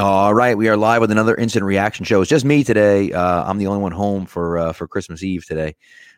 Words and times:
All 0.00 0.32
right, 0.32 0.56
we 0.56 0.68
are 0.68 0.76
live 0.76 1.00
with 1.00 1.10
another 1.10 1.34
instant 1.34 1.64
reaction 1.64 2.04
show. 2.04 2.20
It's 2.20 2.30
just 2.30 2.44
me 2.44 2.62
today. 2.62 3.10
Uh, 3.10 3.42
I'm 3.42 3.58
the 3.58 3.66
only 3.66 3.82
one 3.82 3.90
home 3.90 4.26
for 4.26 4.56
uh, 4.56 4.72
for 4.72 4.86
Christmas 4.86 5.24
Eve 5.24 5.44
today. 5.44 5.74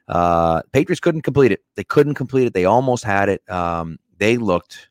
Uh, 0.06 0.60
Patriots 0.72 1.00
couldn't 1.00 1.22
complete 1.22 1.50
it. 1.50 1.60
They 1.76 1.84
couldn't 1.84 2.12
complete 2.12 2.46
it. 2.46 2.52
They 2.52 2.66
almost 2.66 3.04
had 3.04 3.30
it. 3.30 3.48
Um, 3.50 3.98
they 4.18 4.36
looked, 4.36 4.90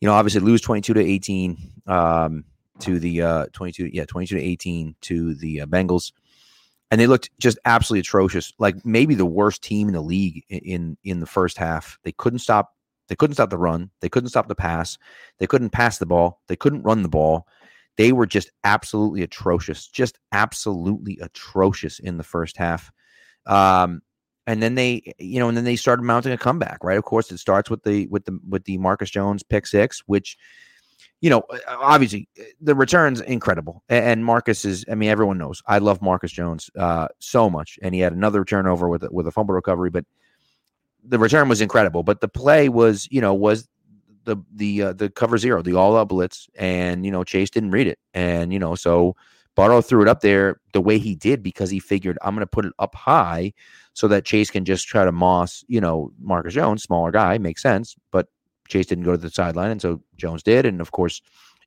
you 0.00 0.06
know, 0.06 0.14
obviously 0.14 0.42
lose 0.42 0.60
22 0.60 0.94
to 0.94 1.00
18 1.00 1.58
um, 1.88 2.44
to 2.78 3.00
the 3.00 3.20
uh, 3.20 3.46
22, 3.52 3.90
yeah, 3.92 4.04
22 4.04 4.36
to 4.36 4.40
18 4.40 4.94
to 5.00 5.34
the 5.34 5.62
uh, 5.62 5.66
Bengals, 5.66 6.12
and 6.92 7.00
they 7.00 7.08
looked 7.08 7.30
just 7.40 7.58
absolutely 7.64 8.02
atrocious. 8.02 8.52
Like 8.60 8.76
maybe 8.86 9.16
the 9.16 9.26
worst 9.26 9.60
team 9.60 9.88
in 9.88 9.94
the 9.94 10.00
league 10.00 10.44
in 10.48 10.96
in 11.02 11.18
the 11.18 11.26
first 11.26 11.58
half. 11.58 11.98
They 12.04 12.12
couldn't 12.12 12.38
stop. 12.38 12.76
They 13.08 13.16
couldn't 13.16 13.34
stop 13.34 13.50
the 13.50 13.58
run. 13.58 13.90
They 14.02 14.08
couldn't 14.08 14.28
stop 14.28 14.46
the 14.46 14.54
pass. 14.54 14.98
They 15.38 15.48
couldn't 15.48 15.70
pass 15.70 15.98
the 15.98 16.06
ball. 16.06 16.42
They 16.46 16.54
couldn't 16.54 16.84
run 16.84 17.02
the 17.02 17.08
ball 17.08 17.48
they 17.98 18.12
were 18.12 18.26
just 18.26 18.50
absolutely 18.64 19.22
atrocious, 19.22 19.86
just 19.86 20.18
absolutely 20.32 21.18
atrocious 21.20 21.98
in 21.98 22.16
the 22.16 22.24
first 22.24 22.56
half. 22.56 22.90
Um, 23.44 24.00
and 24.46 24.62
then 24.62 24.76
they, 24.76 25.12
you 25.18 25.38
know, 25.40 25.48
and 25.48 25.56
then 25.56 25.64
they 25.64 25.76
started 25.76 26.02
mounting 26.04 26.32
a 26.32 26.38
comeback. 26.38 26.78
Right, 26.82 26.96
of 26.96 27.04
course, 27.04 27.30
it 27.30 27.38
starts 27.38 27.68
with 27.68 27.82
the 27.82 28.06
with 28.06 28.24
the 28.24 28.38
with 28.48 28.64
the 28.64 28.78
Marcus 28.78 29.10
Jones 29.10 29.42
pick 29.42 29.66
six, 29.66 30.02
which, 30.06 30.38
you 31.20 31.28
know, 31.28 31.42
obviously 31.68 32.28
the 32.60 32.74
returns 32.74 33.20
incredible. 33.20 33.82
And 33.88 34.24
Marcus 34.24 34.64
is, 34.64 34.86
I 34.90 34.94
mean, 34.94 35.10
everyone 35.10 35.36
knows 35.36 35.60
I 35.66 35.78
love 35.78 36.00
Marcus 36.00 36.32
Jones 36.32 36.70
uh, 36.78 37.08
so 37.18 37.50
much, 37.50 37.78
and 37.82 37.94
he 37.94 38.00
had 38.00 38.14
another 38.14 38.44
turnover 38.44 38.88
with 38.88 39.04
with 39.10 39.26
a 39.26 39.32
fumble 39.32 39.54
recovery, 39.54 39.90
but 39.90 40.06
the 41.04 41.18
return 41.18 41.48
was 41.48 41.60
incredible. 41.60 42.02
But 42.04 42.20
the 42.20 42.28
play 42.28 42.68
was, 42.68 43.08
you 43.10 43.20
know, 43.20 43.34
was 43.34 43.68
the 44.28 44.36
the 44.54 44.82
uh, 44.82 44.92
the 44.92 45.10
cover 45.10 45.38
zero, 45.38 45.62
the 45.62 45.74
all 45.74 45.96
out 45.96 46.08
blitz, 46.08 46.48
and 46.56 47.04
you 47.04 47.10
know 47.10 47.24
Chase 47.24 47.50
didn't 47.50 47.72
read 47.72 47.86
it, 47.86 47.98
and 48.14 48.52
you 48.52 48.58
know 48.58 48.74
so 48.74 49.16
Burrow 49.56 49.80
threw 49.80 50.02
it 50.02 50.08
up 50.08 50.20
there 50.20 50.60
the 50.72 50.80
way 50.80 50.98
he 50.98 51.16
did 51.16 51.42
because 51.42 51.70
he 51.70 51.80
figured 51.80 52.18
I'm 52.22 52.34
going 52.34 52.46
to 52.46 52.46
put 52.46 52.66
it 52.66 52.72
up 52.78 52.94
high 52.94 53.52
so 53.94 54.06
that 54.08 54.24
Chase 54.24 54.50
can 54.50 54.64
just 54.64 54.86
try 54.86 55.04
to 55.04 55.10
moss, 55.10 55.64
you 55.66 55.80
know, 55.80 56.12
Marcus 56.20 56.54
Jones, 56.54 56.84
smaller 56.84 57.10
guy, 57.10 57.38
makes 57.38 57.62
sense, 57.62 57.96
but 58.12 58.28
Chase 58.68 58.86
didn't 58.86 59.02
go 59.02 59.12
to 59.12 59.18
the 59.18 59.30
sideline, 59.30 59.72
and 59.72 59.82
so 59.82 60.00
Jones 60.16 60.44
did, 60.44 60.64
and 60.64 60.80
of 60.80 60.92
course, 60.92 61.20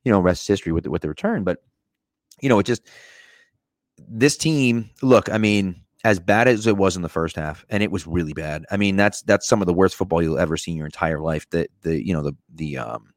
you 0.04 0.12
know, 0.12 0.20
rest 0.20 0.48
history 0.48 0.72
with 0.72 0.84
the, 0.84 0.90
with 0.90 1.02
the 1.02 1.08
return, 1.08 1.44
but 1.44 1.58
you 2.40 2.48
know, 2.48 2.58
it 2.58 2.66
just 2.66 2.82
this 4.08 4.36
team. 4.36 4.90
Look, 5.02 5.30
I 5.30 5.38
mean, 5.38 5.82
as 6.04 6.18
bad 6.18 6.48
as 6.48 6.66
it 6.66 6.76
was 6.76 6.96
in 6.96 7.02
the 7.02 7.08
first 7.08 7.36
half, 7.36 7.64
and 7.68 7.82
it 7.82 7.90
was 7.90 8.06
really 8.06 8.32
bad. 8.32 8.64
I 8.70 8.76
mean, 8.76 8.96
that's 8.96 9.22
that's 9.22 9.46
some 9.46 9.60
of 9.60 9.66
the 9.66 9.74
worst 9.74 9.94
football 9.94 10.22
you'll 10.22 10.38
ever 10.38 10.56
see 10.56 10.72
in 10.72 10.76
your 10.76 10.86
entire 10.86 11.20
life. 11.20 11.48
The 11.50 11.68
the 11.82 12.04
you 12.04 12.12
know 12.12 12.22
the 12.22 12.36
the 12.54 12.78
um 12.78 13.12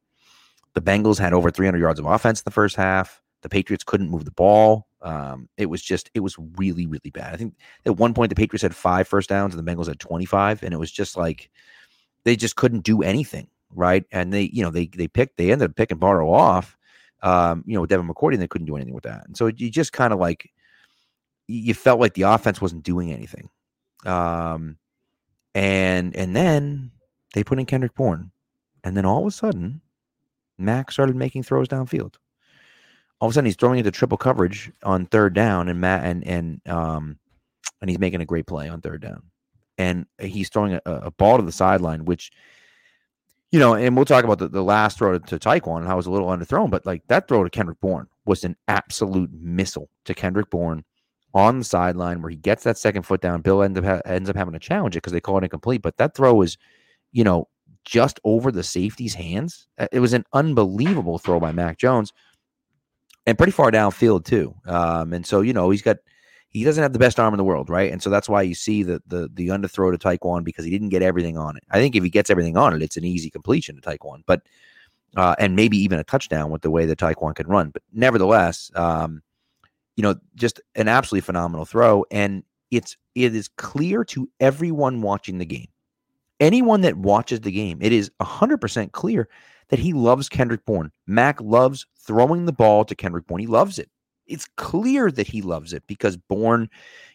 the 0.74 0.82
Bengals 0.82 1.18
had 1.18 1.34
over 1.34 1.50
300 1.50 1.80
yards 1.80 2.00
of 2.00 2.06
offense 2.06 2.42
in 2.42 2.44
the 2.46 2.52
first 2.52 2.76
half. 2.76 3.22
The 3.42 3.50
Patriots 3.50 3.84
couldn't 3.84 4.10
move 4.10 4.26
the 4.26 4.32
ball. 4.32 4.88
Um, 5.02 5.50
it 5.58 5.68
was 5.68 5.82
just 5.82 6.12
it 6.14 6.20
was 6.20 6.36
really 6.58 6.86
really 6.86 7.12
bad. 7.12 7.34
I 7.34 7.38
think 7.38 7.56
at 7.86 7.98
one 7.98 8.14
point 8.14 8.30
the 8.30 8.36
Patriots 8.36 8.64
had 8.64 8.76
five 8.76 9.08
first 9.08 9.30
downs 9.30 9.56
and 9.56 9.66
the 9.66 9.72
Bengals 9.72 9.88
had 9.88 10.00
25, 10.00 10.64
and 10.64 10.74
it 10.74 10.78
was 10.78 10.92
just 10.92 11.18
like 11.18 11.50
they 12.24 12.36
just 12.36 12.56
couldn't 12.56 12.82
do 12.82 13.02
anything 13.02 13.48
right. 13.74 14.04
And 14.12 14.32
they 14.32 14.44
you 14.54 14.64
know 14.64 14.72
they 14.72 14.88
they 14.88 15.08
picked 15.08 15.38
they 15.38 15.52
ended 15.52 15.72
up 15.72 15.76
picking 15.76 15.98
Burrow 15.98 16.32
off. 16.32 16.78
Um, 17.24 17.64
you 17.66 17.74
know, 17.74 17.82
with 17.82 17.90
Devin 17.90 18.08
McCourty, 18.08 18.38
they 18.38 18.48
couldn't 18.48 18.68
do 18.68 18.76
anything 18.76 18.94
with 18.94 19.06
that. 19.06 19.26
And 19.26 19.36
so 19.36 19.48
you 19.48 19.72
just 19.72 19.94
kind 19.94 20.14
of 20.14 20.20
like 20.20 20.52
you 21.48 21.74
felt 21.74 22.00
like 22.00 22.14
the 22.14 22.24
offense 22.24 22.62
wasn't 22.62 22.84
doing 22.84 23.12
anything. 23.12 23.50
Um, 24.06 24.78
and 25.54 26.16
and 26.16 26.36
then 26.36 26.92
they 27.34 27.44
put 27.44 27.60
in 27.60 27.66
Kendrick 27.66 27.96
Bourne, 27.96 28.32
and 28.84 28.96
then 28.96 29.06
all 29.06 29.22
of 29.22 29.28
a 29.28 29.32
sudden, 29.32 29.82
Mac 30.58 30.92
started 30.92 31.16
making 31.16 31.44
throws 31.44 31.68
downfield. 31.68 32.16
All 33.20 33.28
of 33.28 33.32
a 33.32 33.34
sudden, 33.34 33.46
he's 33.46 33.56
throwing 33.56 33.80
into 33.80 33.92
triple 33.92 34.18
coverage 34.18 34.72
on 34.84 35.06
third 35.08 35.34
down, 35.34 35.70
and 35.70 35.80
Matt 35.80 36.04
and 36.04 36.28
and 36.28 36.62
um, 36.68 37.18
and 37.82 37.90
he's 37.90 38.00
making 38.00 38.22
a 38.22 38.26
great 38.26 38.48
play 38.48 38.68
on 38.68 38.82
third 38.82 39.02
down, 39.02 39.24
and 39.78 40.06
he's 40.20 40.50
throwing 40.50 40.74
a, 40.74 40.82
a 40.86 41.12
ball 41.12 41.38
to 41.38 41.44
the 41.44 41.52
sideline, 41.52 42.06
which. 42.06 42.32
You 43.52 43.60
know, 43.60 43.74
and 43.74 43.96
we'll 43.96 44.04
talk 44.04 44.26
about 44.26 44.40
the, 44.40 44.50
the 44.50 44.64
last 44.64 44.98
throw 44.98 45.18
to, 45.18 45.26
to 45.28 45.40
Tyquan 45.40 45.78
and 45.78 45.88
how 45.88 45.94
it 45.94 45.98
was 45.98 46.08
a 46.08 46.12
little 46.12 46.28
underthrown, 46.28 46.70
but 46.70 46.86
like 46.86 47.04
that 47.08 47.30
throw 47.30 47.42
to 47.42 47.50
Kendrick 47.50 47.80
Bourne 47.80 48.08
was 48.26 48.44
an 48.44 48.58
absolute 48.68 49.32
missile 49.32 49.88
to 50.04 50.14
Kendrick 50.14 50.50
Bourne 50.50 50.84
on 51.36 51.60
the 51.60 51.66
sideline 51.66 52.22
where 52.22 52.32
he 52.32 52.38
gets 52.38 52.64
that 52.64 52.78
second 52.78 53.04
foot 53.04 53.22
down. 53.22 53.42
Bill 53.42 53.62
ends 53.62 53.78
up 53.78 53.84
ha- 53.84 54.02
ends 54.06 54.30
up 54.30 54.38
having 54.38 54.54
to 54.54 54.60
challenge 54.60 54.96
it 54.96 55.04
because 55.04 55.14
they 55.14 55.20
call 55.20 55.38
it 55.38 55.44
incomplete. 55.44 55.82
But 55.82 55.98
that 55.98 56.16
throw 56.16 56.42
is, 56.42 56.58
you 57.12 57.24
know, 57.24 57.50
just 57.84 58.20
over 58.24 58.52
the 58.52 58.64
safety's 58.64 59.14
hands. 59.14 59.68
Uh, 59.78 59.88
it 59.92 60.00
was 60.00 60.14
an 60.14 60.26
unbelievable 60.34 61.20
throw 61.20 61.40
by 61.40 61.52
Mac 61.52 61.78
Jones, 61.78 62.14
and 63.28 63.38
pretty 63.38 63.52
far 63.52 63.70
downfield 63.70 64.26
too. 64.26 64.56
Um, 64.66 65.14
and 65.14 65.28
so 65.28 65.42
you 65.42 65.54
know 65.54 65.70
he's 65.70 65.82
got 65.82 65.98
he 66.48 66.64
doesn't 66.64 66.82
have 66.82 66.94
the 66.94 67.00
best 67.00 67.20
arm 67.20 67.34
in 67.34 67.38
the 67.38 67.44
world, 67.44 67.70
right? 67.70 67.92
And 67.92 68.02
so 68.02 68.10
that's 68.10 68.30
why 68.30 68.42
you 68.42 68.56
see 68.56 68.82
the 68.82 69.02
the 69.06 69.30
the 69.34 69.50
underthrow 69.50 69.92
to 69.92 69.98
Tyquan 69.98 70.46
because 70.46 70.64
he 70.64 70.72
didn't 70.72 70.90
get 70.90 71.02
everything 71.02 71.38
on 71.38 71.58
it. 71.58 71.64
I 71.70 71.80
think 71.80 71.98
if 71.98 72.04
he 72.04 72.10
gets 72.10 72.30
everything 72.30 72.56
on 72.56 72.74
it, 72.74 72.82
it's 72.82 72.98
an 72.98 73.04
easy 73.04 73.30
completion 73.30 73.76
to 73.76 73.82
Tyquan, 73.82 74.24
but 74.26 74.42
uh, 75.18 75.36
and 75.38 75.56
maybe 75.56 75.78
even 75.78 76.00
a 76.00 76.04
touchdown 76.06 76.50
with 76.50 76.62
the 76.62 76.72
way 76.72 76.86
that 76.86 76.98
Tyquan 76.98 77.36
can 77.36 77.48
run. 77.48 77.72
But 77.72 77.84
nevertheless, 77.92 78.72
um, 78.76 79.22
you 79.96 80.04
know, 80.04 80.16
just 80.36 80.62
an 80.76 80.88
absolutely 80.88 81.26
phenomenal 81.26 81.66
throw. 81.66 82.06
And 82.12 82.44
it's 82.72 82.98
it 83.16 83.36
is 83.36 83.48
clear 83.58 84.04
to 84.06 84.30
everyone 84.40 85.02
watching 85.02 85.38
the 85.38 85.46
game, 85.46 85.68
anyone 86.40 86.82
that 86.82 86.98
watches 86.98 87.42
the 87.42 87.52
game, 87.52 87.80
it 87.82 87.92
is 87.92 88.12
hundred 88.22 88.60
percent 88.60 88.92
clear 88.92 89.30
that 89.70 89.80
he 89.80 89.94
loves 89.94 90.30
Kendrick 90.30 90.66
Bourne. 90.66 90.92
Mac 91.08 91.42
loves 91.42 91.86
throwing 92.00 92.46
the 92.46 92.54
ball 92.54 92.86
to 92.86 92.96
Kendrick 92.96 93.26
Bourne. 93.28 93.42
He 93.42 93.48
loves 93.48 93.80
it. 93.80 93.90
It's 94.28 94.48
clear 94.58 95.12
that 95.12 95.28
he 95.28 95.42
loves 95.42 95.74
it 95.74 95.84
because 95.88 96.18
Bourne, 96.18 96.70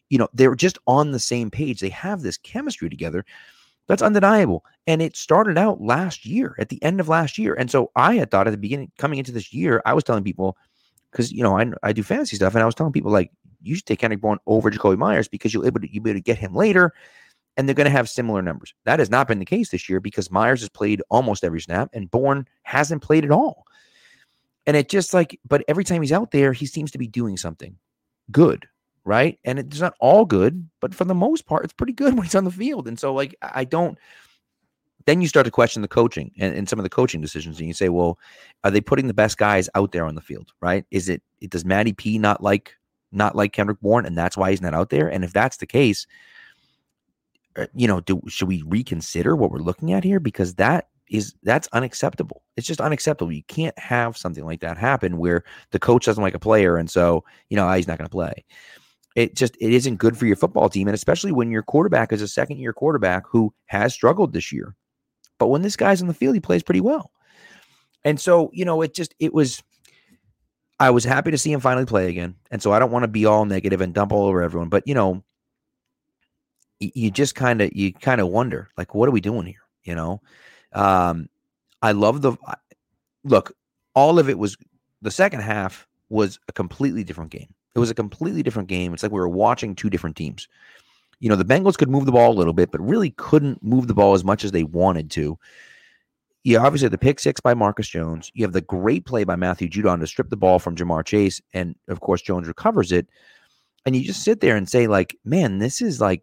you 0.08 0.18
know, 0.18 0.28
they're 0.32 0.54
just 0.54 0.78
on 0.86 1.10
the 1.10 1.18
same 1.18 1.50
page. 1.50 1.80
They 1.80 1.88
have 1.90 2.22
this 2.22 2.38
chemistry 2.38 2.88
together. 2.88 3.24
That's 3.88 4.02
undeniable. 4.02 4.64
And 4.86 5.02
it 5.02 5.16
started 5.16 5.58
out 5.58 5.80
last 5.80 6.24
year, 6.24 6.54
at 6.60 6.68
the 6.68 6.82
end 6.82 7.00
of 7.00 7.08
last 7.08 7.38
year. 7.38 7.54
And 7.54 7.68
so 7.70 7.90
I 7.96 8.14
had 8.14 8.30
thought 8.30 8.46
at 8.46 8.52
the 8.52 8.56
beginning, 8.56 8.92
coming 8.98 9.18
into 9.18 9.32
this 9.32 9.52
year, 9.52 9.82
I 9.84 9.94
was 9.94 10.04
telling 10.04 10.22
people, 10.22 10.56
because 11.10 11.32
you 11.32 11.42
know 11.42 11.58
I, 11.58 11.70
I 11.82 11.92
do 11.92 12.02
fantasy 12.02 12.36
stuff, 12.36 12.54
and 12.54 12.62
I 12.62 12.66
was 12.66 12.74
telling 12.74 12.92
people 12.92 13.10
like 13.10 13.30
you 13.62 13.74
should 13.74 13.86
take 13.86 13.98
Kendrick 14.00 14.20
Bourne 14.20 14.38
over 14.46 14.70
Jakobi 14.70 14.96
Meyers 14.96 15.28
because 15.28 15.52
you'll 15.52 15.66
able 15.66 15.80
to 15.80 15.92
you'll 15.92 16.02
be 16.02 16.10
able 16.10 16.18
to 16.18 16.24
get 16.24 16.38
him 16.38 16.54
later, 16.54 16.92
and 17.56 17.68
they're 17.68 17.74
going 17.74 17.86
to 17.86 17.90
have 17.90 18.08
similar 18.08 18.42
numbers. 18.42 18.74
That 18.84 18.98
has 18.98 19.10
not 19.10 19.28
been 19.28 19.38
the 19.38 19.44
case 19.44 19.70
this 19.70 19.88
year 19.88 20.00
because 20.00 20.30
Myers 20.30 20.60
has 20.60 20.68
played 20.68 21.02
almost 21.10 21.44
every 21.44 21.60
snap, 21.60 21.90
and 21.92 22.10
Bourne 22.10 22.46
hasn't 22.62 23.02
played 23.02 23.24
at 23.24 23.30
all. 23.30 23.64
And 24.66 24.76
it 24.76 24.88
just 24.88 25.14
like, 25.14 25.38
but 25.46 25.64
every 25.68 25.84
time 25.84 26.02
he's 26.02 26.12
out 26.12 26.30
there, 26.30 26.52
he 26.52 26.66
seems 26.66 26.90
to 26.92 26.98
be 26.98 27.06
doing 27.06 27.36
something 27.36 27.76
good, 28.30 28.66
right? 29.04 29.38
And 29.44 29.58
it's 29.58 29.80
not 29.80 29.94
all 30.00 30.24
good, 30.24 30.68
but 30.80 30.94
for 30.94 31.04
the 31.04 31.14
most 31.14 31.46
part, 31.46 31.64
it's 31.64 31.72
pretty 31.72 31.92
good 31.92 32.14
when 32.16 32.24
he's 32.24 32.34
on 32.34 32.44
the 32.44 32.50
field. 32.50 32.86
And 32.86 32.98
so, 32.98 33.14
like, 33.14 33.34
I 33.42 33.64
don't 33.64 33.98
then 35.06 35.20
you 35.20 35.28
start 35.28 35.44
to 35.44 35.50
question 35.50 35.82
the 35.82 35.88
coaching 35.88 36.30
and, 36.38 36.54
and, 36.54 36.68
some 36.68 36.78
of 36.78 36.82
the 36.82 36.90
coaching 36.90 37.20
decisions 37.20 37.58
and 37.58 37.66
you 37.66 37.74
say 37.74 37.88
well 37.88 38.18
are 38.64 38.70
they 38.70 38.80
putting 38.80 39.06
the 39.06 39.14
best 39.14 39.38
guys 39.38 39.68
out 39.74 39.92
there 39.92 40.04
on 40.04 40.14
the 40.14 40.20
field? 40.20 40.52
Right? 40.60 40.84
Is 40.90 41.08
it, 41.08 41.22
does 41.48 41.64
Matty 41.64 41.92
P 41.92 42.18
not 42.18 42.42
like 42.42 42.76
not 43.12 43.34
like 43.34 43.52
Kendrick 43.52 43.80
Bourne 43.80 44.06
and 44.06 44.16
that's 44.16 44.36
why 44.36 44.50
he's 44.50 44.62
not 44.62 44.74
out 44.74 44.90
there? 44.90 45.08
And 45.08 45.24
if 45.24 45.32
that's 45.32 45.58
the 45.58 45.66
case 45.66 46.06
uh, 47.56 47.66
you 47.74 47.88
know 47.88 48.00
do 48.00 48.20
should 48.28 48.48
we 48.48 48.62
reconsider 48.62 49.34
what 49.34 49.50
we're 49.50 49.58
looking 49.58 49.92
at 49.92 50.04
here? 50.04 50.20
Because 50.20 50.54
that 50.54 50.88
is 51.10 51.34
that's 51.42 51.68
unacceptable. 51.72 52.42
It's 52.56 52.66
just 52.66 52.80
unacceptable. 52.80 53.32
You 53.32 53.42
can't 53.44 53.76
have 53.78 54.16
something 54.16 54.44
like 54.44 54.60
that 54.60 54.78
happen 54.78 55.18
where 55.18 55.42
the 55.72 55.78
coach 55.78 56.04
doesn't 56.04 56.22
like 56.22 56.34
a 56.34 56.38
player 56.38 56.76
and 56.76 56.88
so 56.88 57.24
you 57.48 57.56
know 57.56 57.70
he's 57.72 57.88
not 57.88 57.98
going 57.98 58.08
to 58.08 58.12
play. 58.12 58.44
It 59.16 59.34
just 59.34 59.56
it 59.60 59.72
isn't 59.72 59.96
good 59.96 60.16
for 60.16 60.26
your 60.26 60.36
football 60.36 60.68
team 60.68 60.86
and 60.86 60.94
especially 60.94 61.32
when 61.32 61.50
your 61.50 61.62
quarterback 61.62 62.12
is 62.12 62.22
a 62.22 62.28
second 62.28 62.58
year 62.58 62.72
quarterback 62.72 63.24
who 63.26 63.52
has 63.66 63.92
struggled 63.92 64.32
this 64.32 64.52
year 64.52 64.76
but 65.40 65.48
when 65.48 65.62
this 65.62 65.74
guy's 65.74 66.02
on 66.02 66.06
the 66.06 66.14
field, 66.14 66.34
he 66.34 66.40
plays 66.40 66.62
pretty 66.62 66.82
well. 66.82 67.10
And 68.04 68.20
so, 68.20 68.50
you 68.52 68.64
know, 68.64 68.82
it 68.82 68.94
just, 68.94 69.14
it 69.18 69.34
was, 69.34 69.62
I 70.78 70.90
was 70.90 71.02
happy 71.02 71.30
to 71.30 71.38
see 71.38 71.50
him 71.50 71.60
finally 71.60 71.86
play 71.86 72.08
again. 72.08 72.36
And 72.50 72.62
so 72.62 72.72
I 72.72 72.78
don't 72.78 72.92
want 72.92 73.02
to 73.04 73.08
be 73.08 73.24
all 73.24 73.46
negative 73.46 73.80
and 73.80 73.94
dump 73.94 74.12
all 74.12 74.26
over 74.26 74.42
everyone, 74.42 74.68
but 74.68 74.86
you 74.86 74.94
know, 74.94 75.24
you 76.78 77.10
just 77.10 77.34
kind 77.34 77.60
of, 77.60 77.72
you 77.74 77.92
kind 77.92 78.20
of 78.20 78.28
wonder, 78.28 78.68
like, 78.76 78.94
what 78.94 79.08
are 79.08 79.12
we 79.12 79.20
doing 79.20 79.46
here? 79.46 79.62
You 79.82 79.94
know, 79.94 80.22
um, 80.72 81.28
I 81.82 81.92
love 81.92 82.22
the 82.22 82.36
look, 83.24 83.54
all 83.94 84.18
of 84.18 84.28
it 84.28 84.38
was 84.38 84.56
the 85.02 85.10
second 85.10 85.40
half 85.40 85.86
was 86.10 86.38
a 86.48 86.52
completely 86.52 87.02
different 87.02 87.30
game. 87.30 87.52
It 87.74 87.78
was 87.78 87.90
a 87.90 87.94
completely 87.94 88.42
different 88.42 88.68
game. 88.68 88.92
It's 88.92 89.02
like 89.02 89.12
we 89.12 89.20
were 89.20 89.28
watching 89.28 89.74
two 89.74 89.88
different 89.88 90.16
teams 90.16 90.48
you 91.20 91.28
know, 91.28 91.36
the 91.36 91.44
Bengals 91.44 91.78
could 91.78 91.90
move 91.90 92.06
the 92.06 92.12
ball 92.12 92.32
a 92.32 92.38
little 92.38 92.54
bit, 92.54 92.72
but 92.72 92.80
really 92.80 93.10
couldn't 93.10 93.62
move 93.62 93.86
the 93.86 93.94
ball 93.94 94.14
as 94.14 94.24
much 94.24 94.44
as 94.44 94.52
they 94.52 94.64
wanted 94.64 95.10
to. 95.12 95.38
You 96.42 96.58
obviously 96.58 96.86
have 96.86 96.92
the 96.92 96.98
pick 96.98 97.20
six 97.20 97.40
by 97.40 97.52
Marcus 97.52 97.86
Jones. 97.86 98.30
You 98.32 98.44
have 98.44 98.54
the 98.54 98.62
great 98.62 99.04
play 99.04 99.24
by 99.24 99.36
Matthew 99.36 99.68
Judon 99.68 100.00
to 100.00 100.06
strip 100.06 100.30
the 100.30 100.36
ball 100.36 100.58
from 100.58 100.74
Ja'Marr 100.74 101.04
Chase. 101.04 101.40
And 101.52 101.76
of 101.88 102.00
course, 102.00 102.22
Jones 102.22 102.48
recovers 102.48 102.90
it. 102.90 103.06
And 103.84 103.94
you 103.94 104.02
just 104.02 104.24
sit 104.24 104.40
there 104.40 104.56
and 104.56 104.68
say, 104.68 104.86
like, 104.86 105.16
man, 105.24 105.58
this 105.58 105.82
is 105.82 106.00
like, 106.00 106.22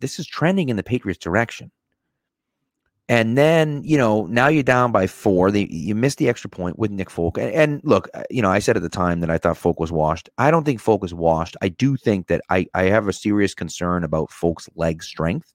this 0.00 0.18
is 0.18 0.26
trending 0.26 0.70
in 0.70 0.76
the 0.76 0.82
Patriots' 0.82 1.18
direction. 1.18 1.70
And 3.10 3.38
then, 3.38 3.82
you 3.84 3.96
know, 3.96 4.26
now 4.26 4.48
you're 4.48 4.62
down 4.62 4.92
by 4.92 5.06
four. 5.06 5.50
They, 5.50 5.66
you 5.70 5.94
missed 5.94 6.18
the 6.18 6.28
extra 6.28 6.50
point 6.50 6.78
with 6.78 6.90
Nick 6.90 7.08
Folk. 7.08 7.38
And, 7.38 7.50
and, 7.52 7.80
look, 7.82 8.08
uh, 8.12 8.24
you 8.28 8.42
know, 8.42 8.50
I 8.50 8.58
said 8.58 8.76
at 8.76 8.82
the 8.82 8.90
time 8.90 9.20
that 9.20 9.30
I 9.30 9.38
thought 9.38 9.56
Folk 9.56 9.80
was 9.80 9.90
washed. 9.90 10.28
I 10.36 10.50
don't 10.50 10.64
think 10.64 10.78
Folk 10.78 11.02
is 11.02 11.14
washed. 11.14 11.56
I 11.62 11.68
do 11.70 11.96
think 11.96 12.26
that 12.26 12.42
I, 12.50 12.66
I 12.74 12.84
have 12.84 13.08
a 13.08 13.12
serious 13.14 13.54
concern 13.54 14.04
about 14.04 14.30
Folk's 14.30 14.68
leg 14.74 15.02
strength. 15.02 15.54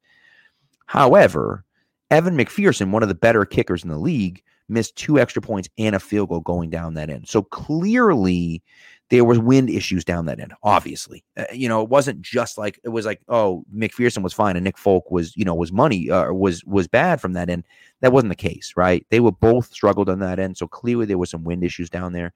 However, 0.88 1.64
Evan 2.10 2.36
McPherson, 2.36 2.90
one 2.90 3.04
of 3.04 3.10
the 3.10 3.16
better 3.16 3.46
kickers 3.46 3.84
in 3.84 3.90
the 3.90 4.00
league, 4.00 4.42
missed 4.68 4.96
two 4.96 5.20
extra 5.20 5.42
points 5.42 5.70
and 5.78 5.96
a 5.96 6.00
field 6.00 6.30
goal 6.30 6.40
going 6.40 6.72
down 6.72 6.96
that 6.96 7.10
end. 7.10 7.28
So 7.28 7.44
clearly, 7.44 8.64
there 9.14 9.24
was 9.24 9.38
wind 9.38 9.70
issues 9.70 10.04
down 10.04 10.26
that 10.26 10.40
end. 10.40 10.56
Obviously, 10.64 11.24
uh, 11.38 11.46
you 11.54 11.70
know, 11.70 11.84
it 11.84 11.90
wasn't 11.90 12.20
just 12.20 12.58
like 12.58 12.80
it 12.84 12.90
was 12.90 13.06
like, 13.06 13.22
oh, 13.28 13.64
McPherson 13.72 14.24
was 14.24 14.34
fine 14.34 14.56
and 14.56 14.64
Nick 14.64 14.76
Folk 14.76 15.12
was, 15.12 15.38
you 15.38 15.46
know, 15.46 15.54
was 15.54 15.72
money 15.72 16.10
uh, 16.10 16.34
was 16.34 16.64
was 16.64 16.88
bad 16.88 17.22
from 17.22 17.34
that 17.34 17.48
end. 17.48 17.64
That 18.02 18.12
wasn't 18.12 18.32
the 18.32 18.36
case, 18.36 18.74
right? 18.76 19.06
They 19.12 19.20
were 19.20 19.32
both 19.32 19.72
struggled 19.72 20.10
on 20.10 20.18
that 20.22 20.40
end. 20.40 20.58
So 20.58 20.68
clearly, 20.68 21.06
there 21.06 21.20
was 21.20 21.30
some 21.30 21.44
wind 21.44 21.64
issues 21.64 21.92
down 21.92 22.12
there. 22.12 22.34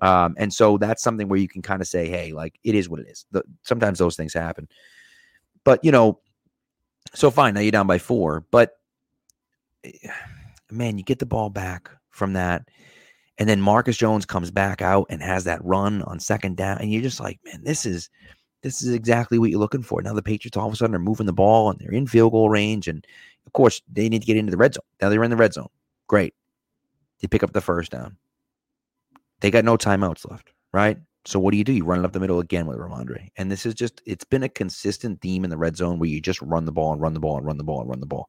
Um, 0.00 0.36
and 0.38 0.54
so 0.54 0.78
that's 0.78 1.02
something 1.02 1.28
where 1.28 1.40
you 1.40 1.48
can 1.48 1.62
kind 1.62 1.82
of 1.82 1.88
say, 1.88 2.08
hey, 2.08 2.32
like 2.32 2.60
it 2.62 2.76
is 2.76 2.88
what 2.88 3.00
it 3.00 3.08
is. 3.08 3.26
The, 3.32 3.42
sometimes 3.62 3.98
those 3.98 4.14
things 4.14 4.32
happen. 4.32 4.68
But 5.64 5.84
you 5.84 5.90
know, 5.90 6.20
so 7.12 7.32
fine, 7.32 7.54
now 7.54 7.60
you're 7.60 7.72
down 7.72 7.88
by 7.88 7.98
four, 7.98 8.44
but 8.52 8.78
eh, 9.82 9.90
man, 10.70 10.96
you 10.96 11.02
get 11.02 11.18
the 11.18 11.26
ball 11.26 11.50
back 11.50 11.90
from 12.10 12.34
that. 12.34 12.68
And 13.38 13.48
then 13.48 13.60
Marcus 13.60 13.96
Jones 13.96 14.24
comes 14.24 14.50
back 14.50 14.80
out 14.80 15.06
and 15.10 15.22
has 15.22 15.44
that 15.44 15.64
run 15.64 16.02
on 16.02 16.20
second 16.20 16.56
down. 16.56 16.78
And 16.78 16.92
you're 16.92 17.02
just 17.02 17.20
like, 17.20 17.40
man, 17.44 17.62
this 17.64 17.84
is 17.84 18.08
this 18.62 18.80
is 18.80 18.94
exactly 18.94 19.38
what 19.38 19.50
you're 19.50 19.60
looking 19.60 19.82
for. 19.82 20.00
Now 20.00 20.14
the 20.14 20.22
Patriots 20.22 20.56
all 20.56 20.66
of 20.66 20.72
a 20.72 20.76
sudden 20.76 20.96
are 20.96 21.00
moving 21.00 21.26
the 21.26 21.32
ball 21.32 21.70
and 21.70 21.78
they're 21.78 21.92
in 21.92 22.06
field 22.06 22.32
goal 22.32 22.48
range. 22.48 22.88
And 22.88 23.06
of 23.46 23.52
course, 23.52 23.82
they 23.92 24.08
need 24.08 24.22
to 24.22 24.26
get 24.26 24.38
into 24.38 24.50
the 24.50 24.56
red 24.56 24.74
zone. 24.74 24.84
Now 25.02 25.10
they're 25.10 25.24
in 25.24 25.30
the 25.30 25.36
red 25.36 25.52
zone. 25.52 25.68
Great. 26.06 26.34
They 27.20 27.28
pick 27.28 27.42
up 27.42 27.52
the 27.52 27.60
first 27.60 27.92
down. 27.92 28.16
They 29.40 29.50
got 29.50 29.64
no 29.64 29.76
timeouts 29.76 30.30
left, 30.30 30.52
right? 30.72 30.96
So 31.26 31.38
what 31.38 31.52
do 31.52 31.58
you 31.58 31.64
do? 31.64 31.72
You 31.72 31.84
run 31.84 31.98
it 31.98 32.04
up 32.04 32.12
the 32.12 32.20
middle 32.20 32.40
again 32.40 32.66
with 32.66 32.78
Rhamondre. 32.78 33.28
And 33.36 33.50
this 33.50 33.66
is 33.66 33.74
just 33.74 34.00
it's 34.06 34.24
been 34.24 34.42
a 34.42 34.48
consistent 34.48 35.20
theme 35.20 35.44
in 35.44 35.50
the 35.50 35.56
red 35.58 35.76
zone 35.76 35.98
where 35.98 36.08
you 36.08 36.20
just 36.20 36.40
run 36.40 36.64
the 36.64 36.72
ball 36.72 36.92
and 36.92 37.02
run 37.02 37.14
the 37.14 37.20
ball 37.20 37.36
and 37.36 37.46
run 37.46 37.58
the 37.58 37.64
ball 37.64 37.80
and 37.80 37.90
run 37.90 38.00
the 38.00 38.06
ball. 38.06 38.28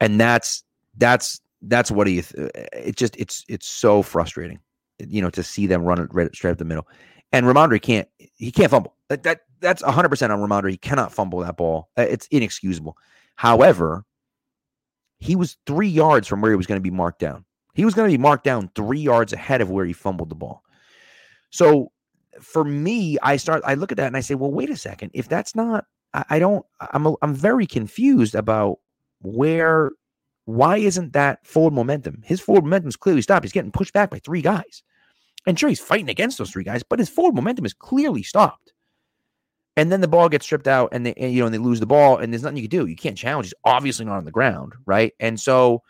And 0.00 0.20
that's 0.20 0.64
that's 0.96 1.40
that's 1.68 1.90
what 1.90 2.06
he. 2.06 2.22
Th- 2.22 2.50
it 2.72 2.96
just 2.96 3.16
it's 3.16 3.44
it's 3.48 3.66
so 3.66 4.02
frustrating, 4.02 4.60
you 4.98 5.22
know, 5.22 5.30
to 5.30 5.42
see 5.42 5.66
them 5.66 5.82
run 5.84 6.00
it 6.00 6.08
right, 6.12 6.34
straight 6.34 6.52
up 6.52 6.58
the 6.58 6.64
middle. 6.64 6.86
And 7.32 7.46
Rhamondre 7.46 7.82
can't 7.82 8.08
he 8.36 8.52
can't 8.52 8.70
fumble. 8.70 8.94
That, 9.08 9.22
that 9.24 9.40
that's 9.60 9.82
hundred 9.82 10.10
percent 10.10 10.32
on 10.32 10.38
Rhamondre. 10.38 10.70
He 10.70 10.76
cannot 10.76 11.12
fumble 11.12 11.40
that 11.40 11.56
ball. 11.56 11.90
Uh, 11.96 12.02
it's 12.02 12.26
inexcusable. 12.28 12.96
However, 13.36 14.04
he 15.18 15.36
was 15.36 15.56
three 15.66 15.88
yards 15.88 16.28
from 16.28 16.40
where 16.40 16.50
he 16.50 16.56
was 16.56 16.66
going 16.66 16.78
to 16.78 16.82
be 16.82 16.90
marked 16.90 17.18
down. 17.18 17.44
He 17.74 17.84
was 17.84 17.94
going 17.94 18.08
to 18.08 18.16
be 18.16 18.22
marked 18.22 18.44
down 18.44 18.70
three 18.74 19.00
yards 19.00 19.32
ahead 19.32 19.60
of 19.60 19.70
where 19.70 19.84
he 19.84 19.92
fumbled 19.92 20.28
the 20.28 20.36
ball. 20.36 20.62
So 21.50 21.90
for 22.40 22.64
me, 22.64 23.18
I 23.22 23.36
start 23.36 23.62
I 23.64 23.74
look 23.74 23.90
at 23.90 23.96
that 23.96 24.06
and 24.06 24.16
I 24.16 24.20
say, 24.20 24.34
well, 24.34 24.52
wait 24.52 24.70
a 24.70 24.76
second. 24.76 25.10
If 25.14 25.28
that's 25.28 25.56
not, 25.56 25.86
I, 26.12 26.24
I 26.30 26.38
don't. 26.38 26.64
I'm 26.92 27.06
a, 27.06 27.14
I'm 27.22 27.34
very 27.34 27.66
confused 27.66 28.34
about 28.34 28.78
where 29.22 29.90
why 30.46 30.76
isn't 30.78 31.12
that 31.14 31.46
forward 31.46 31.74
momentum? 31.74 32.22
His 32.24 32.40
forward 32.40 32.64
momentum's 32.64 32.96
clearly 32.96 33.22
stopped. 33.22 33.44
He's 33.44 33.52
getting 33.52 33.72
pushed 33.72 33.92
back 33.92 34.10
by 34.10 34.18
three 34.18 34.42
guys. 34.42 34.82
And 35.46 35.58
sure, 35.58 35.68
he's 35.68 35.80
fighting 35.80 36.08
against 36.08 36.38
those 36.38 36.50
three 36.50 36.64
guys, 36.64 36.82
but 36.82 36.98
his 36.98 37.08
forward 37.08 37.34
momentum 37.34 37.66
is 37.66 37.74
clearly 37.74 38.22
stopped. 38.22 38.72
And 39.76 39.90
then 39.90 40.00
the 40.00 40.08
ball 40.08 40.28
gets 40.28 40.44
stripped 40.44 40.68
out, 40.68 40.90
and 40.92 41.04
they 41.04 41.14
and, 41.14 41.32
you 41.32 41.40
know, 41.40 41.46
and 41.46 41.54
they 41.54 41.58
lose 41.58 41.80
the 41.80 41.86
ball, 41.86 42.18
and 42.18 42.32
there's 42.32 42.42
nothing 42.42 42.58
you 42.58 42.68
can 42.68 42.78
do. 42.78 42.86
You 42.86 42.96
can't 42.96 43.18
challenge. 43.18 43.46
He's 43.46 43.54
obviously 43.64 44.04
not 44.04 44.18
on 44.18 44.24
the 44.24 44.30
ground, 44.30 44.74
right? 44.86 45.12
And 45.18 45.38
so 45.38 45.82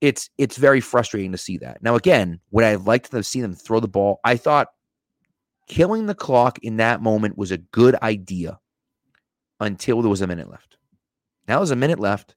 it's 0.00 0.30
it's 0.38 0.56
very 0.56 0.80
frustrating 0.80 1.32
to 1.32 1.38
see 1.38 1.58
that. 1.58 1.82
Now, 1.82 1.96
again, 1.96 2.40
would 2.50 2.64
I 2.64 2.70
have 2.70 2.86
liked 2.86 3.10
to 3.10 3.16
have 3.16 3.26
seen 3.26 3.42
them 3.42 3.54
throw 3.54 3.78
the 3.80 3.88
ball? 3.88 4.20
I 4.24 4.36
thought 4.36 4.68
killing 5.66 6.06
the 6.06 6.14
clock 6.14 6.58
in 6.62 6.78
that 6.78 7.02
moment 7.02 7.36
was 7.36 7.50
a 7.50 7.58
good 7.58 7.94
idea 7.96 8.58
until 9.60 10.00
there 10.00 10.10
was 10.10 10.22
a 10.22 10.26
minute 10.26 10.50
left. 10.50 10.78
Now 11.46 11.58
there's 11.58 11.70
a 11.70 11.76
minute 11.76 12.00
left. 12.00 12.34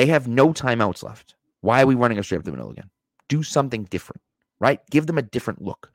They 0.00 0.06
have 0.06 0.26
no 0.26 0.50
timeouts 0.54 1.02
left. 1.02 1.34
Why 1.60 1.82
are 1.82 1.86
we 1.86 1.94
running 1.94 2.18
a 2.18 2.22
straight 2.22 2.38
up 2.38 2.44
the 2.44 2.52
middle 2.52 2.70
again? 2.70 2.88
Do 3.28 3.42
something 3.42 3.84
different, 3.84 4.22
right? 4.58 4.80
Give 4.90 5.06
them 5.06 5.18
a 5.18 5.22
different 5.22 5.60
look. 5.60 5.92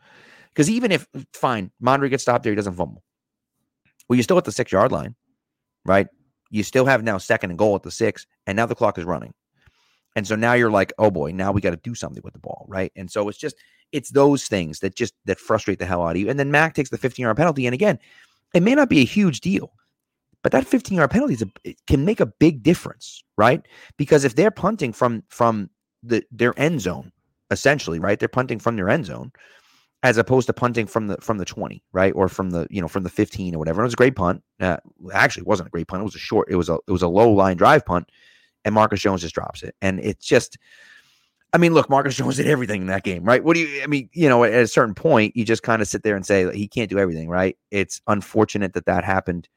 Because 0.50 0.70
even 0.70 0.92
if, 0.92 1.08
fine, 1.34 1.72
Mondry 1.82 2.12
gets 2.12 2.22
stopped 2.22 2.44
there, 2.44 2.52
he 2.52 2.56
doesn't 2.56 2.76
fumble. 2.76 3.02
Well, 4.08 4.16
you're 4.16 4.24
still 4.24 4.38
at 4.38 4.44
the 4.44 4.52
six 4.52 4.72
yard 4.72 4.92
line, 4.92 5.16
right? 5.86 6.06
You 6.52 6.62
still 6.62 6.86
have 6.86 7.04
now 7.04 7.18
second 7.18 7.50
and 7.50 7.58
goal 7.58 7.74
at 7.74 7.82
the 7.82 7.90
six, 7.90 8.28
and 8.46 8.56
now 8.56 8.68
the 8.68 8.76
clock 8.76 9.00
is 9.00 9.06
running. 9.06 9.34
And 10.16 10.28
so 10.28 10.36
now 10.36 10.54
you're 10.54 10.70
like, 10.70 10.94
oh 11.00 11.10
boy, 11.10 11.32
now 11.32 11.52
we 11.52 11.60
got 11.60 11.72
to 11.72 11.78
do 11.78 11.96
something 11.96 12.22
with 12.24 12.34
the 12.34 12.40
ball, 12.40 12.68
right? 12.70 12.92
And 12.96 13.10
so 13.10 13.28
it's 13.28 13.40
just, 13.40 13.56
it's 13.92 14.12
those 14.12 14.44
things 14.44 14.82
that 14.82 14.94
just 14.94 15.16
that 15.26 15.40
frustrate 15.40 15.80
the 15.80 15.88
hell 15.88 16.04
out 16.04 16.12
of 16.12 16.18
you. 16.18 16.30
And 16.30 16.38
then 16.38 16.52
Mac 16.52 16.76
takes 16.76 16.92
the 16.92 17.00
15 17.00 17.24
yard 17.24 17.38
penalty. 17.38 17.66
And 17.66 17.74
again, 17.74 17.98
it 18.54 18.62
may 18.62 18.76
not 18.76 18.88
be 18.88 19.00
a 19.00 19.06
huge 19.06 19.42
deal, 19.42 19.74
but 20.46 20.52
that 20.52 20.68
15 20.68 21.00
yard 21.00 21.10
penalty 21.10 21.36
a, 21.66 21.76
can 21.88 22.06
make 22.06 22.20
a 22.20 22.28
big 22.28 22.62
difference, 22.62 23.24
right? 23.36 23.66
Because 23.98 24.24
if 24.24 24.36
they're 24.36 24.52
punting 24.52 24.94
from 24.94 25.24
from 25.28 25.72
the 26.04 26.24
their 26.30 26.54
end 26.60 26.82
zone, 26.82 27.12
essentially, 27.50 27.98
right? 27.98 28.20
They're 28.20 28.28
punting 28.28 28.60
from 28.60 28.76
their 28.76 28.88
end 28.88 29.08
zone 29.08 29.32
as 30.04 30.20
opposed 30.20 30.46
to 30.46 30.54
punting 30.54 30.86
from 30.86 31.08
the 31.08 31.18
from 31.20 31.40
the 31.40 31.46
20, 31.46 31.82
right? 31.94 32.14
Or 32.16 32.30
from 32.30 32.52
the, 32.52 32.68
you 32.70 32.80
know, 32.80 32.88
from 32.88 33.02
the 33.02 33.10
15 33.10 33.56
or 33.56 33.58
whatever. 33.58 33.82
and 33.82 33.86
it 33.86 33.88
was 33.88 33.94
a 33.94 33.98
great 33.98 34.16
punt. 34.16 34.44
Uh, 34.60 34.78
actually, 35.12 35.42
it 35.42 35.48
wasn't 35.48 35.66
a 35.66 35.72
great 35.72 35.88
punt. 35.88 36.02
It 36.02 36.06
was 36.06 36.14
a 36.14 36.20
short, 36.20 36.48
it 36.52 36.58
was 36.58 36.70
a 36.70 36.76
it 36.88 36.92
was 36.92 37.02
a 37.02 37.08
low 37.08 37.32
line 37.32 37.58
drive 37.58 37.84
punt, 37.84 38.08
and 38.66 38.76
Marcus 38.76 39.02
Jones 39.02 39.24
just 39.24 39.34
drops 39.34 39.64
it. 39.64 39.76
And 39.82 40.00
it's 40.00 40.28
just 40.28 40.60
I 41.54 41.58
mean, 41.58 41.74
look, 41.74 41.90
Marcus 41.90 42.18
Jones 42.18 42.38
did 42.38 42.46
everything 42.46 42.82
in 42.82 42.88
that 42.88 43.04
game, 43.04 43.24
right? 43.24 43.44
What 43.44 43.56
do 43.56 43.62
you, 43.62 43.82
I 43.82 43.88
mean, 43.88 44.12
you 44.14 44.30
know, 44.30 44.44
at 44.44 44.54
a 44.54 44.68
certain 44.68 44.94
point, 44.94 45.36
you 45.36 45.44
just 45.44 45.64
kind 45.64 45.82
of 45.82 45.88
sit 45.88 46.04
there 46.04 46.16
and 46.16 46.24
say 46.24 46.56
he 46.56 46.68
can't 46.68 46.90
do 46.92 47.00
everything, 47.00 47.30
right? 47.30 47.58
It's 47.72 48.00
unfortunate 48.06 48.74
that 48.74 48.86
that 48.86 49.04
happened 49.04 49.50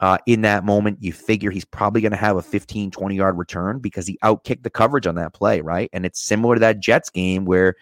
uh, 0.00 0.16
in 0.26 0.40
that 0.42 0.64
moment, 0.64 1.02
you 1.02 1.12
figure 1.12 1.50
he's 1.50 1.64
probably 1.64 2.00
going 2.00 2.12
to 2.12 2.16
have 2.16 2.36
a 2.36 2.42
15, 2.42 2.90
20 2.90 3.14
yard 3.14 3.36
return 3.36 3.78
because 3.78 4.06
he 4.06 4.18
outkicked 4.24 4.62
the 4.62 4.70
coverage 4.70 5.06
on 5.06 5.14
that 5.16 5.34
play, 5.34 5.60
right? 5.60 5.90
And 5.92 6.06
it's 6.06 6.20
similar 6.20 6.54
to 6.56 6.60
that 6.60 6.80
Jets 6.80 7.10
game 7.10 7.44
where 7.44 7.76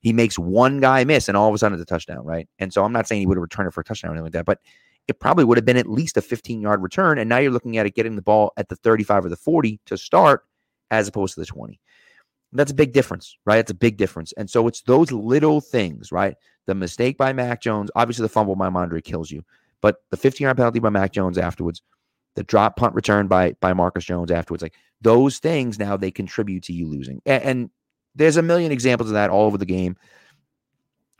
he 0.00 0.12
makes 0.12 0.38
one 0.38 0.78
guy 0.78 1.02
miss 1.02 1.28
and 1.28 1.36
all 1.36 1.48
of 1.48 1.54
a 1.54 1.58
sudden 1.58 1.74
it's 1.74 1.82
a 1.82 1.92
touchdown, 1.92 2.24
right? 2.24 2.48
And 2.60 2.72
so 2.72 2.84
I'm 2.84 2.92
not 2.92 3.08
saying 3.08 3.20
he 3.20 3.26
would 3.26 3.36
have 3.36 3.42
returned 3.42 3.66
it 3.66 3.72
for 3.72 3.80
a 3.80 3.84
touchdown 3.84 4.10
or 4.10 4.14
anything 4.14 4.24
like 4.26 4.32
that, 4.34 4.44
but 4.46 4.60
it 5.08 5.18
probably 5.18 5.44
would 5.44 5.58
have 5.58 5.64
been 5.64 5.76
at 5.76 5.88
least 5.88 6.16
a 6.16 6.22
15 6.22 6.60
yard 6.60 6.82
return. 6.82 7.18
And 7.18 7.28
now 7.28 7.38
you're 7.38 7.50
looking 7.50 7.78
at 7.78 7.86
it 7.86 7.96
getting 7.96 8.14
the 8.14 8.22
ball 8.22 8.52
at 8.56 8.68
the 8.68 8.76
35 8.76 9.24
or 9.24 9.28
the 9.28 9.36
40 9.36 9.80
to 9.86 9.98
start 9.98 10.44
as 10.92 11.08
opposed 11.08 11.34
to 11.34 11.40
the 11.40 11.46
20. 11.46 11.80
That's 12.52 12.70
a 12.70 12.74
big 12.74 12.92
difference, 12.92 13.36
right? 13.44 13.58
It's 13.58 13.72
a 13.72 13.74
big 13.74 13.96
difference. 13.96 14.32
And 14.36 14.48
so 14.48 14.68
it's 14.68 14.82
those 14.82 15.10
little 15.10 15.60
things, 15.60 16.12
right? 16.12 16.36
The 16.66 16.76
mistake 16.76 17.18
by 17.18 17.32
Mac 17.32 17.60
Jones, 17.60 17.90
obviously 17.96 18.22
the 18.22 18.28
fumble 18.28 18.54
by 18.54 18.68
Mondre 18.68 19.02
kills 19.02 19.32
you. 19.32 19.44
But 19.82 19.96
the 20.10 20.16
15 20.16 20.44
yard 20.44 20.56
penalty 20.56 20.78
by 20.78 20.90
Mac 20.90 21.12
Jones 21.12 21.38
afterwards, 21.38 21.82
the 22.34 22.42
drop 22.42 22.76
punt 22.76 22.94
return 22.94 23.28
by 23.28 23.52
by 23.60 23.72
Marcus 23.72 24.04
Jones 24.04 24.30
afterwards, 24.30 24.62
like 24.62 24.74
those 25.00 25.38
things 25.38 25.78
now 25.78 25.96
they 25.96 26.10
contribute 26.10 26.64
to 26.64 26.72
you 26.72 26.86
losing. 26.86 27.20
And, 27.26 27.42
and 27.42 27.70
there's 28.14 28.36
a 28.36 28.42
million 28.42 28.72
examples 28.72 29.10
of 29.10 29.14
that 29.14 29.30
all 29.30 29.46
over 29.46 29.58
the 29.58 29.66
game. 29.66 29.96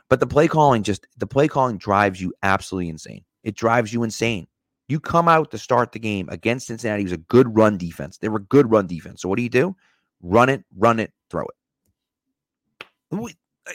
But 0.08 0.20
the 0.20 0.26
play 0.26 0.48
calling 0.48 0.82
just 0.82 1.06
the 1.16 1.26
play 1.26 1.48
calling 1.48 1.78
drives 1.78 2.20
you 2.20 2.32
absolutely 2.42 2.88
insane. 2.88 3.24
It 3.42 3.54
drives 3.54 3.92
you 3.92 4.02
insane. 4.02 4.46
You 4.88 5.00
come 5.00 5.28
out 5.28 5.50
to 5.50 5.58
start 5.58 5.92
the 5.92 5.98
game 5.98 6.28
against 6.30 6.68
Cincinnati, 6.68 7.02
it 7.02 7.06
was 7.06 7.12
a 7.12 7.16
good 7.16 7.56
run 7.56 7.76
defense. 7.76 8.18
They 8.18 8.28
were 8.28 8.38
good 8.38 8.70
run 8.70 8.86
defense. 8.86 9.22
So 9.22 9.28
what 9.28 9.36
do 9.36 9.42
you 9.42 9.48
do? 9.48 9.74
Run 10.22 10.48
it, 10.48 10.64
run 10.76 11.00
it, 11.00 11.12
throw 11.28 11.42
it 11.42 11.56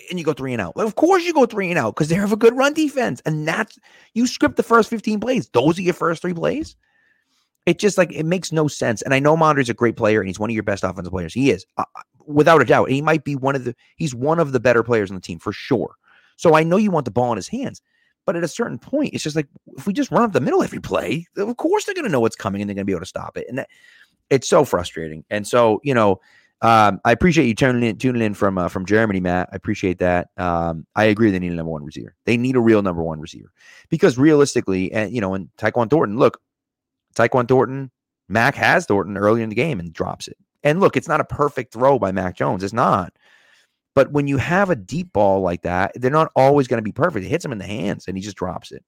and 0.10 0.20
you 0.20 0.26
go 0.26 0.34
three 0.34 0.54
and 0.54 0.62
out. 0.62 0.74
Of 0.76 0.96
course 0.96 1.24
you 1.24 1.34
go 1.34 1.46
three 1.46 1.70
and 1.70 1.78
out 1.78 1.96
because 1.96 2.10
they 2.10 2.16
have 2.16 2.32
a 2.32 2.38
good 2.38 2.56
run 2.56 2.74
defense. 2.74 3.22
And 3.26 3.48
that's 3.48 3.78
you 4.14 4.28
script 4.28 4.58
the 4.58 4.64
first 4.64 4.90
15 4.90 5.20
plays. 5.20 5.50
Those 5.50 5.78
are 5.78 5.82
your 5.82 5.94
first 5.94 6.22
three 6.22 6.34
plays. 6.34 6.76
It 7.66 7.80
just 7.80 7.98
like 7.98 8.12
it 8.12 8.26
makes 8.26 8.52
no 8.52 8.68
sense. 8.68 9.02
And 9.02 9.14
I 9.14 9.20
know 9.20 9.38
Mondry's 9.38 9.70
a 9.70 9.74
great 9.74 9.98
player 9.98 10.20
and 10.20 10.28
he's 10.28 10.40
one 10.40 10.50
of 10.50 10.54
your 10.54 10.64
best 10.64 10.84
offensive 10.84 11.12
players. 11.12 11.34
He 11.34 11.52
is, 11.52 11.66
uh 11.78 11.86
without 12.26 12.62
a 12.62 12.66
doubt. 12.66 12.86
And 12.86 12.96
he 12.96 13.02
might 13.02 13.24
be 13.24 13.36
one 13.36 13.56
of 13.56 13.66
the 13.66 13.76
he's 13.98 14.16
one 14.16 14.40
of 14.40 14.52
the 14.52 14.60
better 14.60 14.84
players 14.84 15.12
on 15.12 15.16
the 15.16 15.22
team 15.22 15.40
for 15.40 15.54
sure. 15.54 15.96
So 16.38 16.56
I 16.56 16.64
know 16.64 16.78
you 16.78 16.92
want 16.92 17.06
the 17.06 17.12
ball 17.12 17.32
in 17.32 17.38
his 17.38 17.48
hands. 17.48 17.82
But 18.26 18.36
at 18.36 18.44
a 18.44 18.48
certain 18.48 18.78
point, 18.78 19.14
it's 19.14 19.24
just 19.24 19.36
like 19.36 19.48
if 19.78 19.88
we 19.88 19.94
just 19.94 20.12
run 20.12 20.22
up 20.22 20.32
the 20.32 20.42
middle 20.42 20.62
every 20.62 20.80
play, 20.80 21.26
of 21.38 21.58
course 21.58 21.86
they're 21.86 21.96
going 21.96 22.06
to 22.06 22.12
know 22.12 22.20
what's 22.20 22.36
coming 22.36 22.62
and 22.62 22.70
they're 22.70 22.76
going 22.76 22.86
to 22.86 22.90
be 22.90 22.94
able 22.94 23.02
to 23.02 23.08
stop 23.08 23.36
it. 23.36 23.48
And 23.50 23.58
that, 23.58 23.70
it's 24.30 24.48
so 24.48 24.64
frustrating. 24.64 25.26
And 25.30 25.48
so, 25.48 25.82
you 25.84 25.94
know, 25.94 26.20
um, 26.62 27.02
I 27.04 27.12
appreciate 27.12 27.48
you 27.48 27.56
tuning 27.56 27.84
in, 27.84 27.98
tuning 27.98 28.22
in 28.22 28.34
from 28.34 28.58
uh, 28.58 28.68
from 28.68 28.86
Germany, 28.86 29.20
Matt. 29.20 29.50
I 29.52 29.56
appreciate 29.56 29.98
that. 30.00 30.30
Um, 30.38 30.86
I 30.96 31.06
agree. 31.06 31.32
They 31.32 31.40
need 31.40 31.52
a 31.52 31.56
number 31.56 31.72
one 31.72 31.84
receiver. 31.84 32.16
They 32.26 32.38
need 32.38 32.56
a 32.56 32.60
real 32.62 32.84
number 32.84 33.02
one 33.02 33.20
receiver 33.20 33.52
because 33.90 34.18
realistically, 34.18 34.92
and 34.92 35.12
you 35.12 35.22
know, 35.22 35.34
and 35.34 35.50
Tyquan 35.58 35.90
Thornton, 35.90 36.18
look, 36.20 36.40
Tyquan 37.16 37.48
Thornton, 37.48 37.90
Mac 38.30 38.56
has 38.56 38.86
Thornton 38.86 39.18
early 39.18 39.42
in 39.42 39.50
the 39.50 39.56
game 39.56 39.80
and 39.80 39.92
drops 39.92 40.28
it. 40.28 40.38
And 40.64 40.80
look, 40.80 40.96
it's 40.96 41.08
not 41.08 41.20
a 41.20 41.26
perfect 41.26 41.74
throw 41.74 41.98
by 41.98 42.12
Mac 42.12 42.36
Jones. 42.36 42.64
It's 42.64 42.74
not. 42.74 43.14
But 43.96 44.12
when 44.12 44.28
you 44.28 44.38
have 44.38 44.70
a 44.70 44.76
deep 44.76 45.12
ball 45.12 45.42
like 45.42 45.64
that, 45.64 45.92
they're 45.96 46.12
not 46.12 46.32
always 46.36 46.68
going 46.68 46.78
to 46.78 46.84
be 46.84 46.94
perfect. 46.94 47.26
It 47.26 47.30
hits 47.30 47.44
him 47.44 47.52
in 47.52 47.58
the 47.58 47.66
hands 47.66 48.08
and 48.08 48.16
he 48.16 48.24
just 48.24 48.38
drops 48.38 48.72
it. 48.72 48.86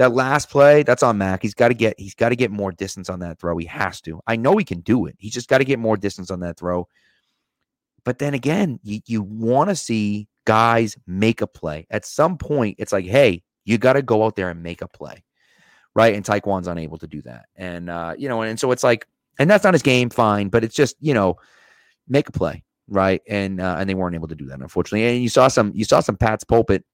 That 0.00 0.14
last 0.14 0.48
play, 0.48 0.82
that's 0.82 1.02
on 1.02 1.18
Mac. 1.18 1.42
He's 1.42 1.52
got 1.52 1.68
to 1.68 1.74
get 1.74 2.00
he's 2.00 2.14
got 2.14 2.30
to 2.30 2.36
get 2.36 2.50
more 2.50 2.72
distance 2.72 3.10
on 3.10 3.18
that 3.18 3.38
throw. 3.38 3.58
He 3.58 3.66
has 3.66 4.00
to. 4.00 4.18
I 4.26 4.34
know 4.34 4.56
he 4.56 4.64
can 4.64 4.80
do 4.80 5.04
it. 5.04 5.14
He's 5.18 5.34
just 5.34 5.46
got 5.46 5.58
to 5.58 5.64
get 5.64 5.78
more 5.78 5.98
distance 5.98 6.30
on 6.30 6.40
that 6.40 6.56
throw. 6.56 6.88
But 8.02 8.18
then 8.18 8.32
again, 8.32 8.80
you, 8.82 9.00
you 9.04 9.20
want 9.20 9.68
to 9.68 9.76
see 9.76 10.26
guys 10.46 10.96
make 11.06 11.42
a 11.42 11.46
play. 11.46 11.86
At 11.90 12.06
some 12.06 12.38
point, 12.38 12.76
it's 12.78 12.92
like, 12.92 13.04
hey, 13.04 13.42
you 13.66 13.76
got 13.76 13.92
to 13.92 14.00
go 14.00 14.24
out 14.24 14.36
there 14.36 14.48
and 14.48 14.62
make 14.62 14.80
a 14.80 14.88
play. 14.88 15.22
Right. 15.94 16.14
And 16.14 16.24
Tyquan's 16.24 16.66
unable 16.66 16.96
to 16.96 17.06
do 17.06 17.20
that. 17.20 17.44
And 17.54 17.90
uh, 17.90 18.14
you 18.16 18.30
know, 18.30 18.40
and, 18.40 18.48
and 18.48 18.58
so 18.58 18.72
it's 18.72 18.82
like, 18.82 19.06
and 19.38 19.50
that's 19.50 19.64
not 19.64 19.74
his 19.74 19.82
game, 19.82 20.08
fine, 20.08 20.48
but 20.48 20.64
it's 20.64 20.74
just, 20.74 20.96
you 21.00 21.12
know, 21.12 21.36
make 22.08 22.26
a 22.26 22.32
play. 22.32 22.64
Right. 22.88 23.20
And 23.28 23.60
uh, 23.60 23.76
and 23.78 23.86
they 23.86 23.94
weren't 23.94 24.14
able 24.14 24.28
to 24.28 24.34
do 24.34 24.46
that, 24.46 24.60
unfortunately. 24.60 25.08
And 25.08 25.22
you 25.22 25.28
saw 25.28 25.48
some 25.48 25.72
you 25.74 25.84
saw 25.84 26.00
some 26.00 26.16
Pat's 26.16 26.44
pulpit 26.44 26.86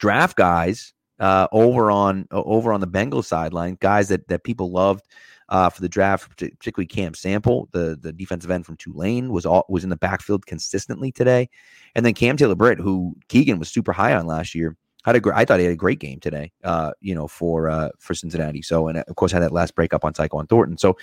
draft 0.00 0.36
guys 0.36 0.92
uh, 1.20 1.48
over 1.52 1.90
on 1.90 2.26
over 2.30 2.72
on 2.72 2.80
the 2.80 2.86
Bengals 2.86 3.24
sideline, 3.24 3.76
guys 3.80 4.08
that 4.08 4.28
that 4.28 4.44
people 4.44 4.70
loved 4.70 5.04
uh, 5.48 5.70
for 5.70 5.80
the 5.80 5.88
draft, 5.88 6.28
particularly 6.28 6.86
Cam 6.86 7.14
Sample, 7.14 7.68
the 7.72 7.98
the 8.00 8.12
defensive 8.12 8.50
end 8.50 8.66
from 8.66 8.76
Tulane, 8.76 9.30
was 9.30 9.46
all 9.46 9.64
was 9.68 9.84
in 9.84 9.90
the 9.90 9.96
backfield 9.96 10.46
consistently 10.46 11.12
today, 11.12 11.48
and 11.94 12.04
then 12.04 12.14
Cam 12.14 12.36
Taylor 12.36 12.54
Britt, 12.54 12.78
who 12.78 13.16
Keegan 13.28 13.58
was 13.58 13.68
super 13.68 13.92
high 13.92 14.14
on 14.14 14.26
last 14.26 14.54
year, 14.54 14.76
had 15.04 15.16
a 15.16 15.20
great. 15.20 15.36
I 15.36 15.44
thought 15.44 15.60
he 15.60 15.64
had 15.64 15.72
a 15.72 15.76
great 15.76 16.00
game 16.00 16.20
today. 16.20 16.52
Uh, 16.64 16.92
you 17.00 17.14
know, 17.14 17.28
for 17.28 17.70
uh, 17.70 17.90
for 17.98 18.14
Cincinnati. 18.14 18.62
So, 18.62 18.88
and 18.88 18.98
of 18.98 19.16
course, 19.16 19.32
had 19.32 19.42
that 19.42 19.52
last 19.52 19.74
breakup 19.74 20.04
on 20.04 20.12
Tyquan 20.12 20.48
Thornton. 20.48 20.76
So, 20.78 20.98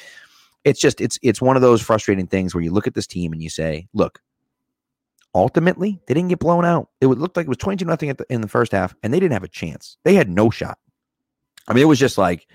it's 0.65 0.79
just 0.79 0.99
it's 0.99 1.17
it's 1.21 1.41
one 1.41 1.55
of 1.55 1.61
those 1.61 1.81
frustrating 1.81 2.27
things 2.27 2.53
where 2.53 2.63
you 2.63 2.71
look 2.71 2.87
at 2.87 2.95
this 2.95 3.07
team 3.07 3.31
and 3.31 3.41
you 3.41 3.49
say, 3.49 3.87
look, 3.93 4.19
ultimately 5.33 5.99
they 6.07 6.13
didn't 6.13 6.29
get 6.29 6.39
blown 6.39 6.65
out. 6.65 6.89
It 7.01 7.07
would 7.07 7.19
look 7.19 7.35
like 7.35 7.45
it 7.45 7.49
was 7.49 7.57
22 7.57 7.85
nothing 7.85 8.15
in 8.29 8.41
the 8.41 8.47
first 8.47 8.71
half, 8.71 8.95
and 9.03 9.13
they 9.13 9.19
didn't 9.19 9.33
have 9.33 9.43
a 9.43 9.49
chance. 9.49 9.97
They 10.03 10.15
had 10.15 10.29
no 10.29 10.49
shot. 10.49 10.77
I 11.67 11.73
mean, 11.73 11.83
it 11.83 11.87
was 11.87 11.99
just 11.99 12.17
like, 12.17 12.47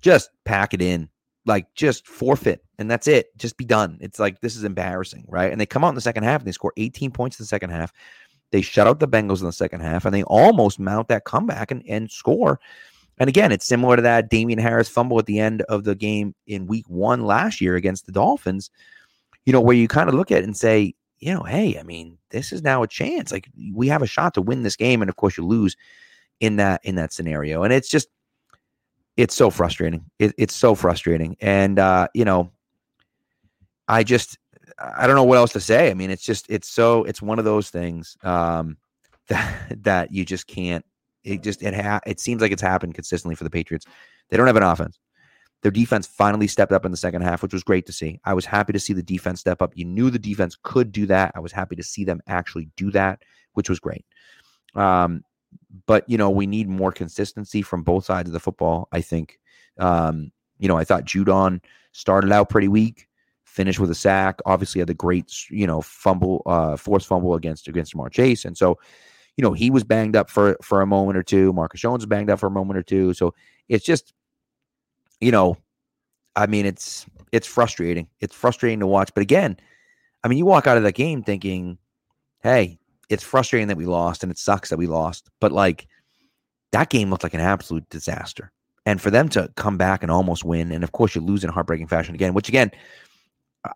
just 0.00 0.30
pack 0.44 0.74
it 0.74 0.82
in, 0.82 1.08
like 1.44 1.66
just 1.74 2.06
forfeit, 2.06 2.64
and 2.78 2.90
that's 2.90 3.06
it. 3.06 3.36
Just 3.38 3.56
be 3.56 3.64
done. 3.64 3.98
It's 4.00 4.18
like 4.18 4.40
this 4.40 4.56
is 4.56 4.64
embarrassing, 4.64 5.24
right? 5.28 5.52
And 5.52 5.60
they 5.60 5.66
come 5.66 5.84
out 5.84 5.90
in 5.90 5.94
the 5.94 6.00
second 6.00 6.24
half 6.24 6.40
and 6.40 6.48
they 6.48 6.52
score 6.52 6.72
18 6.76 7.10
points 7.10 7.38
in 7.38 7.44
the 7.44 7.48
second 7.48 7.70
half. 7.70 7.92
They 8.52 8.62
shut 8.62 8.86
out 8.86 9.00
the 9.00 9.08
Bengals 9.08 9.40
in 9.40 9.46
the 9.46 9.52
second 9.52 9.80
half, 9.80 10.04
and 10.04 10.14
they 10.14 10.22
almost 10.24 10.78
mount 10.78 11.08
that 11.08 11.24
comeback 11.24 11.70
and, 11.70 11.82
and 11.88 12.10
score. 12.10 12.60
And 13.18 13.28
again, 13.28 13.50
it's 13.50 13.66
similar 13.66 13.96
to 13.96 14.02
that 14.02 14.28
Damien 14.28 14.58
Harris 14.58 14.88
fumble 14.88 15.18
at 15.18 15.26
the 15.26 15.38
end 15.38 15.62
of 15.62 15.84
the 15.84 15.94
game 15.94 16.34
in 16.46 16.66
week 16.66 16.88
one 16.88 17.24
last 17.24 17.60
year 17.60 17.76
against 17.76 18.06
the 18.06 18.12
Dolphins, 18.12 18.70
you 19.46 19.52
know, 19.52 19.60
where 19.60 19.76
you 19.76 19.88
kind 19.88 20.08
of 20.08 20.14
look 20.14 20.30
at 20.30 20.38
it 20.38 20.44
and 20.44 20.56
say, 20.56 20.94
you 21.18 21.32
know, 21.32 21.42
hey, 21.42 21.78
I 21.78 21.82
mean, 21.82 22.18
this 22.30 22.52
is 22.52 22.62
now 22.62 22.82
a 22.82 22.88
chance. 22.88 23.32
Like 23.32 23.48
we 23.72 23.88
have 23.88 24.02
a 24.02 24.06
shot 24.06 24.34
to 24.34 24.42
win 24.42 24.62
this 24.62 24.76
game, 24.76 25.02
and 25.02 25.08
of 25.08 25.16
course 25.16 25.36
you 25.36 25.46
lose 25.46 25.76
in 26.40 26.56
that 26.56 26.84
in 26.84 26.96
that 26.96 27.12
scenario. 27.12 27.62
And 27.62 27.72
it's 27.72 27.88
just 27.88 28.08
it's 29.16 29.34
so 29.34 29.50
frustrating. 29.50 30.04
It, 30.18 30.34
it's 30.36 30.54
so 30.54 30.74
frustrating. 30.74 31.36
And 31.40 31.78
uh, 31.78 32.08
you 32.14 32.24
know, 32.24 32.52
I 33.88 34.02
just 34.02 34.38
I 34.78 35.06
don't 35.06 35.16
know 35.16 35.24
what 35.24 35.38
else 35.38 35.52
to 35.52 35.60
say. 35.60 35.90
I 35.90 35.94
mean, 35.94 36.10
it's 36.10 36.24
just 36.24 36.46
it's 36.50 36.68
so 36.68 37.04
it's 37.04 37.22
one 37.22 37.38
of 37.38 37.44
those 37.44 37.70
things 37.70 38.16
um 38.22 38.76
that 39.28 39.82
that 39.82 40.12
you 40.12 40.24
just 40.24 40.46
can't 40.46 40.84
it 41.24 41.42
just 41.42 41.62
it 41.62 41.74
ha- 41.74 42.00
it 42.06 42.20
seems 42.20 42.40
like 42.40 42.52
it's 42.52 42.62
happened 42.62 42.94
consistently 42.94 43.34
for 43.34 43.44
the 43.44 43.50
Patriots. 43.50 43.86
They 44.28 44.36
don't 44.36 44.46
have 44.46 44.56
an 44.56 44.62
offense. 44.62 44.98
Their 45.62 45.70
defense 45.70 46.06
finally 46.06 46.46
stepped 46.46 46.72
up 46.72 46.84
in 46.84 46.90
the 46.90 46.96
second 46.96 47.22
half, 47.22 47.42
which 47.42 47.52
was 47.52 47.64
great 47.64 47.86
to 47.86 47.92
see. 47.92 48.20
I 48.24 48.34
was 48.34 48.44
happy 48.44 48.72
to 48.72 48.78
see 48.78 48.92
the 48.92 49.02
defense 49.02 49.40
step 49.40 49.62
up. 49.62 49.72
You 49.74 49.84
knew 49.84 50.10
the 50.10 50.18
defense 50.18 50.56
could 50.62 50.92
do 50.92 51.06
that. 51.06 51.32
I 51.34 51.40
was 51.40 51.52
happy 51.52 51.76
to 51.76 51.82
see 51.82 52.04
them 52.04 52.20
actually 52.26 52.68
do 52.76 52.90
that, 52.92 53.22
which 53.54 53.68
was 53.68 53.80
great. 53.80 54.04
Um, 54.74 55.24
but 55.86 56.08
you 56.08 56.18
know, 56.18 56.30
we 56.30 56.46
need 56.46 56.68
more 56.68 56.92
consistency 56.92 57.62
from 57.62 57.82
both 57.82 58.04
sides 58.04 58.28
of 58.28 58.32
the 58.32 58.40
football. 58.40 58.88
I 58.92 59.00
think. 59.00 59.38
Um, 59.78 60.32
you 60.58 60.68
know, 60.68 60.76
I 60.76 60.84
thought 60.84 61.04
Judon 61.04 61.60
started 61.92 62.32
out 62.32 62.48
pretty 62.48 62.68
weak, 62.68 63.06
finished 63.44 63.80
with 63.80 63.90
a 63.90 63.94
sack. 63.94 64.40
Obviously, 64.46 64.80
had 64.80 64.88
the 64.88 64.94
great 64.94 65.32
you 65.50 65.66
know 65.66 65.80
fumble, 65.80 66.42
uh, 66.46 66.76
forced 66.76 67.06
fumble 67.06 67.34
against 67.34 67.68
against 67.68 67.94
Ja'Marr 67.94 68.10
Chase, 68.10 68.44
and 68.44 68.56
so 68.56 68.78
you 69.36 69.42
know 69.42 69.52
he 69.52 69.70
was 69.70 69.84
banged 69.84 70.16
up 70.16 70.30
for 70.30 70.56
for 70.62 70.80
a 70.80 70.86
moment 70.86 71.18
or 71.18 71.22
two. 71.22 71.52
Marcus 71.52 71.80
Jones 71.80 72.06
banged 72.06 72.30
up 72.30 72.40
for 72.40 72.46
a 72.46 72.50
moment 72.50 72.78
or 72.78 72.82
two. 72.82 73.12
So 73.14 73.34
it's 73.68 73.84
just 73.84 74.12
you 75.20 75.32
know, 75.32 75.56
I 76.34 76.46
mean, 76.46 76.66
it's 76.66 77.06
it's 77.32 77.46
frustrating. 77.46 78.08
It's 78.20 78.34
frustrating 78.34 78.80
to 78.80 78.86
watch. 78.86 79.10
But 79.14 79.22
again, 79.22 79.56
I 80.22 80.28
mean, 80.28 80.38
you 80.38 80.46
walk 80.46 80.66
out 80.66 80.76
of 80.76 80.82
that 80.82 80.94
game 80.94 81.22
thinking, 81.22 81.78
"Hey, 82.42 82.78
it's 83.08 83.24
frustrating 83.24 83.68
that 83.68 83.76
we 83.76 83.86
lost, 83.86 84.22
and 84.22 84.30
it 84.30 84.38
sucks 84.38 84.70
that 84.70 84.78
we 84.78 84.86
lost." 84.86 85.30
But 85.40 85.52
like, 85.52 85.88
that 86.72 86.90
game 86.90 87.10
looked 87.10 87.22
like 87.22 87.34
an 87.34 87.40
absolute 87.40 87.88
disaster. 87.88 88.52
And 88.84 89.00
for 89.00 89.10
them 89.10 89.28
to 89.30 89.50
come 89.56 89.76
back 89.76 90.02
and 90.02 90.12
almost 90.12 90.44
win, 90.44 90.70
and 90.70 90.84
of 90.84 90.92
course 90.92 91.14
you 91.14 91.20
lose 91.20 91.42
in 91.42 91.50
heartbreaking 91.50 91.88
fashion 91.88 92.14
again, 92.14 92.34
which 92.34 92.48
again, 92.48 92.70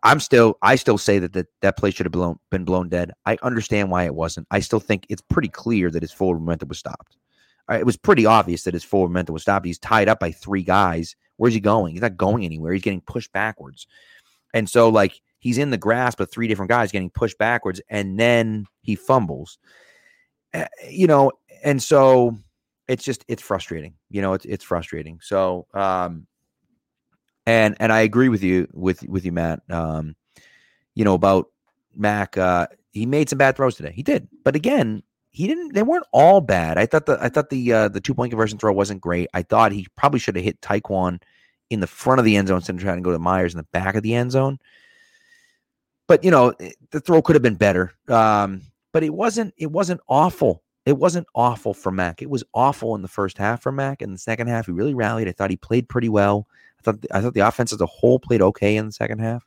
I'm 0.05 0.21
still 0.21 0.57
I 0.63 0.77
still 0.77 0.99
say 0.99 1.19
that 1.19 1.33
that, 1.33 1.47
that 1.63 1.77
play 1.77 1.91
should 1.91 2.07
have 2.07 2.13
blown, 2.13 2.39
been 2.51 2.65
blown 2.65 2.89
dead. 2.89 3.13
I 3.27 3.37
understand 3.43 3.91
why 3.91 4.05
it 4.05 4.15
wasn't. 4.15 4.47
I 4.51 4.61
still 4.61 4.81
think 4.81 5.07
it's 5.09 5.23
pretty 5.23 5.49
clear 5.49 5.91
that 5.91 6.03
his 6.03 6.13
full 6.13 6.35
momentum 6.35 6.69
was 6.69 6.79
stopped. 6.79 7.17
It 7.71 7.87
was 7.87 7.97
pretty 7.97 8.27
obvious 8.27 8.65
that 8.65 8.75
his 8.75 8.85
full 8.85 9.03
momentum 9.03 9.33
was 9.33 9.43
stopped. 9.43 9.67
He's 9.67 9.79
tied 9.79 10.09
up 10.09 10.19
by 10.19 10.33
three 10.33 10.63
guys 10.63 11.15
Where's 11.41 11.55
he 11.55 11.61
going? 11.61 11.95
He's 11.95 12.03
not 12.03 12.19
going 12.19 12.45
anywhere. 12.45 12.75
He's 12.75 12.83
getting 12.83 13.01
pushed 13.01 13.33
backwards. 13.33 13.87
And 14.53 14.69
so, 14.69 14.91
like, 14.91 15.19
he's 15.39 15.57
in 15.57 15.71
the 15.71 15.79
grasp 15.79 16.21
of 16.21 16.31
three 16.31 16.49
different 16.49 16.69
guys 16.69 16.93
getting 16.93 17.09
pushed 17.09 17.39
backwards, 17.39 17.81
and 17.89 18.21
then 18.21 18.67
he 18.83 18.95
fumbles. 18.95 19.57
Uh, 20.53 20.67
you 20.87 21.07
know, 21.07 21.33
and 21.65 21.83
so 21.83 22.37
it's 22.89 23.03
just 23.03 23.25
it's 23.27 23.41
frustrating. 23.41 23.95
You 24.11 24.21
know, 24.21 24.35
it's 24.35 24.45
it's 24.45 24.65
frustrating. 24.65 25.19
So, 25.23 25.67
um, 25.73 26.27
and 27.47 27.75
and 27.81 27.91
I 27.91 28.01
agree 28.01 28.29
with 28.29 28.43
you 28.43 28.69
with 28.75 29.03
with 29.09 29.25
you, 29.25 29.33
Matt. 29.33 29.63
Um, 29.71 30.17
you 30.95 31.07
know 31.07 31.15
about 31.15 31.47
Mac. 31.97 32.37
Uh, 32.37 32.67
he 32.91 33.07
made 33.07 33.31
some 33.31 33.39
bad 33.39 33.57
throws 33.57 33.77
today. 33.77 33.93
He 33.93 34.03
did, 34.03 34.29
but 34.45 34.57
again, 34.57 35.03
he 35.31 35.47
didn't. 35.47 35.75
They 35.75 35.83
weren't 35.83 36.07
all 36.13 36.41
bad. 36.41 36.77
I 36.77 36.87
thought 36.87 37.07
the 37.07 37.19
I 37.21 37.29
thought 37.29 37.51
the 37.51 37.73
uh, 37.73 37.89
the 37.89 38.01
two 38.01 38.15
point 38.15 38.31
conversion 38.31 38.59
throw 38.59 38.73
wasn't 38.73 39.01
great. 39.01 39.29
I 39.33 39.43
thought 39.43 39.73
he 39.73 39.87
probably 39.97 40.19
should 40.19 40.37
have 40.37 40.45
hit 40.45 40.61
Tyquan 40.61 41.23
in 41.71 41.81
the 41.81 41.87
front 41.87 42.19
of 42.19 42.25
the 42.25 42.37
end 42.37 42.49
zone 42.49 42.57
instead 42.57 42.75
of 42.75 42.83
trying 42.83 42.97
to 42.97 43.03
go 43.03 43.13
to 43.13 43.19
Meyers 43.19 43.55
in 43.55 43.59
the 43.59 43.67
back 43.73 43.95
of 43.95 44.03
the 44.03 44.15
end 44.15 44.33
zone. 44.33 44.59
But 46.09 46.25
you 46.25 46.31
know, 46.33 46.53
eh, 46.61 46.73
the 46.91 47.01
throw 47.01 47.23
could 47.23 47.37
have 47.37 47.43
been 47.43 47.55
better. 47.55 47.93
Um, 48.09 48.63
but 48.93 49.05
it 49.05 49.15
wasn't. 49.15 49.55
It 49.57 49.71
wasn't 49.71 50.01
awful. 50.09 50.63
It 50.85 50.99
wasn't 50.99 51.29
awful 51.35 51.75
for 51.75 51.93
Mac. 51.93 52.23
It 52.23 52.31
was 52.31 52.43
awful 52.55 52.97
in 52.97 53.03
the 53.03 53.09
first 53.09 53.39
half 53.39 53.63
for 53.63 53.71
Mac. 53.71 54.03
In 54.03 54.13
the 54.13 54.19
second 54.19 54.49
half, 54.49 54.67
he 54.67 54.73
really 54.73 54.95
rallied. 54.95 55.29
I 55.29 55.33
thought 55.33 55.51
he 55.51 55.57
played 55.57 55.89
pretty 55.89 56.09
well. 56.09 56.49
I 56.81 56.83
thought 56.83 57.05
I 57.13 57.21
thought 57.21 57.35
the 57.35 57.47
offense 57.47 57.73
as 57.73 57.81
a 57.81 57.87
whole 57.87 58.19
played 58.19 58.43
okay 58.43 58.77
in 58.77 58.87
the 58.87 58.93
second 58.93 59.21
half. 59.21 59.47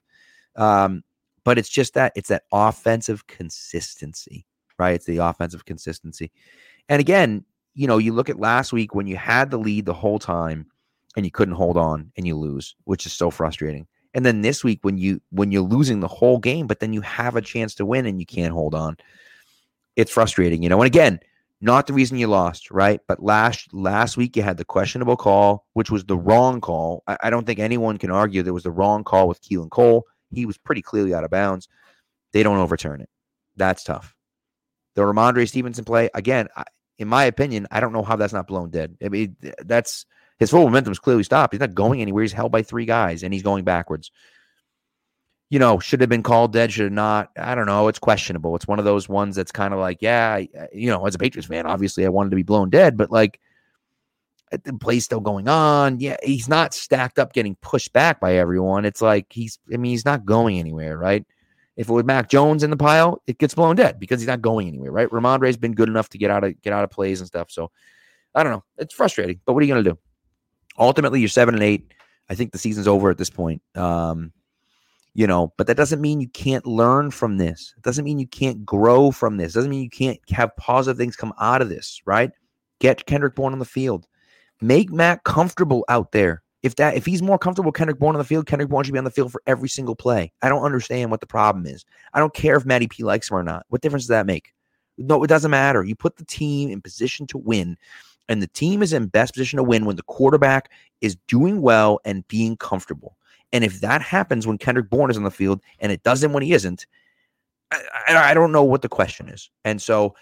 Um, 0.56 1.04
but 1.44 1.58
it's 1.58 1.68
just 1.68 1.96
that 1.96 2.14
it's 2.16 2.30
that 2.30 2.44
offensive 2.54 3.28
consistency 3.28 4.46
right? 4.78 4.96
It's 4.96 5.06
the 5.06 5.18
offensive 5.18 5.66
consistency. 5.66 6.32
And 6.90 7.00
again, 7.00 7.46
you 7.74 7.88
know, 7.88 7.98
you 7.98 8.14
look 8.14 8.30
at 8.30 8.40
last 8.40 8.74
week 8.74 8.94
when 8.94 9.08
you 9.08 9.16
had 9.18 9.52
the 9.52 9.58
lead 9.58 9.86
the 9.86 9.94
whole 9.94 10.20
time 10.20 10.68
and 11.16 11.26
you 11.26 11.32
couldn't 11.32 11.56
hold 11.56 11.78
on 11.78 12.12
and 12.18 12.28
you 12.28 12.36
lose, 12.36 12.76
which 12.84 13.06
is 13.06 13.14
so 13.14 13.32
frustrating. 13.32 13.88
And 14.14 14.26
then 14.26 14.42
this 14.42 14.64
week 14.64 14.80
when 14.84 14.98
you 14.98 15.22
when 15.32 15.52
you're 15.52 15.64
losing 15.64 16.00
the 16.00 16.08
whole 16.08 16.38
game, 16.38 16.68
but 16.68 16.80
then 16.80 16.94
you 16.94 17.02
have 17.02 17.36
a 17.36 17.42
chance 17.42 17.74
to 17.76 17.86
win 17.86 18.06
and 18.06 18.20
you 18.20 18.26
can't 18.26 18.54
hold 18.54 18.76
on. 18.76 18.98
It's 19.96 20.12
frustrating, 20.12 20.62
you 20.62 20.70
know. 20.70 20.80
And 20.80 20.88
again, 20.88 21.20
not 21.62 21.88
the 21.88 21.94
reason 21.94 22.18
you 22.18 22.28
lost, 22.28 22.70
right? 22.70 23.00
But 23.08 23.24
last 23.24 23.74
last 23.74 24.18
week 24.18 24.36
you 24.36 24.44
had 24.44 24.58
the 24.58 24.66
questionable 24.66 25.18
call, 25.18 25.66
which 25.74 25.90
was 25.90 26.06
the 26.06 26.18
wrong 26.18 26.62
call. 26.62 27.04
I, 27.08 27.18
I 27.24 27.30
don't 27.30 27.46
think 27.46 27.60
anyone 27.60 27.98
can 27.98 28.12
argue 28.12 28.44
there 28.44 28.54
was 28.54 28.64
the 28.64 28.72
wrong 28.72 29.04
call 29.04 29.28
with 29.28 29.42
Keelan 29.42 29.70
Cole. 29.70 30.06
He 30.32 30.46
was 30.46 30.58
pretty 30.58 30.82
clearly 30.82 31.14
out 31.14 31.24
of 31.24 31.32
bounds. 31.32 31.68
They 32.34 32.44
don't 32.44 32.58
overturn 32.58 33.02
it. 33.02 33.10
That's 33.56 33.84
tough. 33.84 34.16
The 34.96 35.02
Rhamondre 35.02 35.48
Stevenson 35.48 35.86
play, 35.86 36.10
again, 36.14 36.48
in 37.00 37.08
my 37.08 37.26
opinion, 37.26 37.68
I 37.72 37.80
don't 37.80 37.94
know 37.94 38.04
how 38.04 38.16
that's 38.16 38.34
not 38.34 38.48
blown 38.48 38.70
dead. 38.70 38.96
I 39.04 39.10
mean, 39.10 39.36
that's 39.60 40.06
his 40.40 40.52
full 40.52 40.64
momentum 40.66 40.92
is 40.92 41.00
clearly 41.00 41.24
stopped. 41.24 41.54
He's 41.54 41.60
not 41.60 41.74
going 41.74 42.02
anywhere. 42.02 42.24
He's 42.24 42.34
held 42.34 42.52
by 42.52 42.62
three 42.64 42.86
guys 42.86 43.24
and 43.24 43.34
he's 43.34 43.44
going 43.44 43.64
backwards. 43.64 44.12
You 45.50 45.60
know, 45.60 45.80
should 45.80 46.02
have 46.02 46.10
been 46.10 46.24
called 46.24 46.54
dead, 46.54 46.72
should 46.72 46.86
have 46.86 46.94
not. 46.94 47.30
I 47.38 47.54
don't 47.54 47.68
know. 47.68 47.88
It's 47.88 48.00
questionable. 48.00 48.56
It's 48.56 48.68
one 48.68 48.80
of 48.80 48.86
those 48.86 49.08
ones 49.08 49.36
that's 49.36 49.52
kind 49.52 49.74
of 49.74 49.80
like, 49.80 50.02
yeah, 50.02 50.38
you 50.74 50.90
know, 50.90 51.06
as 51.06 51.16
a 51.16 51.20
Patriots 51.20 51.48
fan, 51.48 51.66
obviously 51.66 52.06
I 52.06 52.10
wanted 52.10 52.32
to 52.32 52.36
be 52.36 52.44
blown 52.44 52.70
dead, 52.70 52.98
but 52.98 53.12
like 53.12 53.40
uh, 54.52 54.58
the 54.64 54.74
play's 54.74 55.06
still 55.06 55.20
going 55.20 55.48
on. 55.48 56.00
Yeah, 56.00 56.18
he's 56.24 56.48
not 56.48 56.74
stacked 56.74 57.20
up 57.20 57.34
getting 57.34 57.56
pushed 57.62 57.94
back 57.94 58.20
by 58.20 58.36
everyone. 58.38 58.86
It's 58.86 59.02
like 59.02 59.28
he's, 59.32 59.60
I 59.72 59.78
mean, 59.78 59.92
he's 59.92 60.06
not 60.06 60.26
going 60.26 60.58
anywhere, 60.58 60.98
right? 60.98 61.26
If 61.76 61.90
it 61.90 61.94
was 61.94 62.04
Mac 62.04 62.30
Jones 62.30 62.64
in 62.64 62.70
the 62.70 62.78
pile, 62.78 63.22
it 63.26 63.40
gets 63.40 63.56
blown 63.56 63.76
dead 63.76 64.00
because 64.00 64.20
he's 64.20 64.28
not 64.28 64.42
going 64.42 64.68
anywhere, 64.68 64.92
right? 64.92 65.10
Rhamondre's 65.10 65.58
been 65.58 65.74
good 65.74 65.90
enough 65.90 66.10
to 66.10 66.18
get 66.18 66.30
out 66.30 66.44
of 66.44 66.62
get 66.62 66.74
out 66.74 66.84
of 66.84 66.92
plays 66.92 67.20
and 67.20 67.28
stuff. 67.28 67.50
So 67.50 67.72
I 68.36 68.44
don't 68.44 68.52
know. 68.52 68.64
It's 68.78 68.94
frustrating, 68.94 69.40
but 69.46 69.54
what 69.54 69.64
are 69.64 69.66
you 69.66 69.74
gonna 69.74 69.84
do? 69.84 69.98
Ultimately, 70.78 71.20
you're 71.20 71.30
seven 71.30 71.56
and 71.56 71.64
eight. 71.64 71.94
I 72.30 72.36
think 72.36 72.52
the 72.52 72.58
season's 72.58 72.88
over 72.88 73.10
at 73.10 73.18
this 73.18 73.30
point. 73.30 73.62
Um, 73.76 74.32
you 75.14 75.28
know, 75.28 75.54
but 75.58 75.68
that 75.68 75.78
doesn't 75.78 76.02
mean 76.02 76.22
you 76.22 76.30
can't 76.30 76.66
learn 76.66 77.12
from 77.12 77.38
this. 77.38 77.74
It 77.78 77.84
doesn't 77.84 78.06
mean 78.06 78.18
you 78.18 78.28
can't 78.28 78.66
grow 78.66 79.12
from 79.12 79.38
this. 79.38 79.54
It 79.54 79.60
doesn't 79.60 79.70
mean 79.70 79.84
you 79.84 79.90
can't 79.90 80.20
have 80.30 80.56
positive 80.58 80.98
things 80.98 81.16
come 81.16 81.34
out 81.40 81.62
of 81.62 81.70
this, 81.70 82.02
right? 82.06 82.32
Get 82.80 83.06
Kendrick 83.06 83.36
Bourne 83.36 83.54
on 83.54 83.60
the 83.60 83.66
field. 83.66 84.08
Make 84.62 84.92
Matt 84.92 85.24
comfortable 85.24 85.86
out 85.88 86.12
there. 86.12 86.42
If 86.64 86.76
that 86.78 86.96
if 86.96 87.06
he's 87.06 87.22
more 87.22 87.38
comfortable 87.38 87.74
Kendrick 87.74 88.00
Bourne 88.00 88.16
on 88.16 88.20
the 88.20 88.26
field, 88.26 88.46
Kendrick 88.46 88.70
Bourne 88.70 88.86
should 88.86 88.94
be 88.94 88.98
on 88.98 89.04
the 89.04 89.12
field 89.12 89.32
for 89.32 89.42
every 89.46 89.70
single 89.70 89.96
play. 89.96 90.32
I 90.42 90.50
don't 90.50 90.64
understand 90.64 91.12
what 91.12 91.20
the 91.20 91.28
problem 91.28 91.66
is. 91.66 91.86
I 92.14 92.20
don't 92.20 92.34
care 92.34 92.56
if 92.56 92.66
Matty 92.66 92.88
P 92.88 93.04
likes 93.04 93.30
him 93.30 93.38
or 93.38 93.44
not. 93.44 93.66
What 93.68 93.82
difference 93.82 94.04
does 94.04 94.10
that 94.10 94.26
make? 94.26 94.54
No, 94.98 95.24
it 95.24 95.28
doesn't 95.28 95.52
matter. 95.52 95.84
You 95.84 95.96
put 95.96 96.16
the 96.16 96.26
team 96.26 96.70
in 96.70 96.82
position 96.82 97.28
to 97.28 97.38
win, 97.38 97.78
and 98.30 98.42
the 98.42 98.48
team 98.48 98.82
is 98.82 98.94
in 98.94 99.08
best 99.08 99.34
position 99.34 99.58
to 99.58 99.64
win 99.64 99.86
when 99.86 99.98
the 99.98 100.04
quarterback 100.04 100.72
is 101.02 101.18
doing 101.28 101.62
well 101.62 102.00
and 102.06 102.28
being 102.28 102.56
comfortable. 102.56 103.18
And 103.52 103.64
if 103.64 103.82
that 103.82 104.02
happens 104.02 104.48
when 104.48 104.58
Kendrick 104.58 104.90
Bourne 104.90 105.12
is 105.12 105.18
on 105.18 105.24
the 105.24 105.32
field 105.32 105.62
and 105.80 105.92
it 105.92 106.02
doesn't 106.04 106.34
when 106.34 106.44
he 106.44 106.54
isn't, 106.54 106.88
I, 107.72 107.82
I, 108.08 108.32
I 108.32 108.34
don't 108.34 108.52
know 108.52 108.64
what 108.64 108.82
the 108.82 108.90
question 108.90 109.30
is. 109.30 109.50
And 109.64 109.82
so 109.82 110.16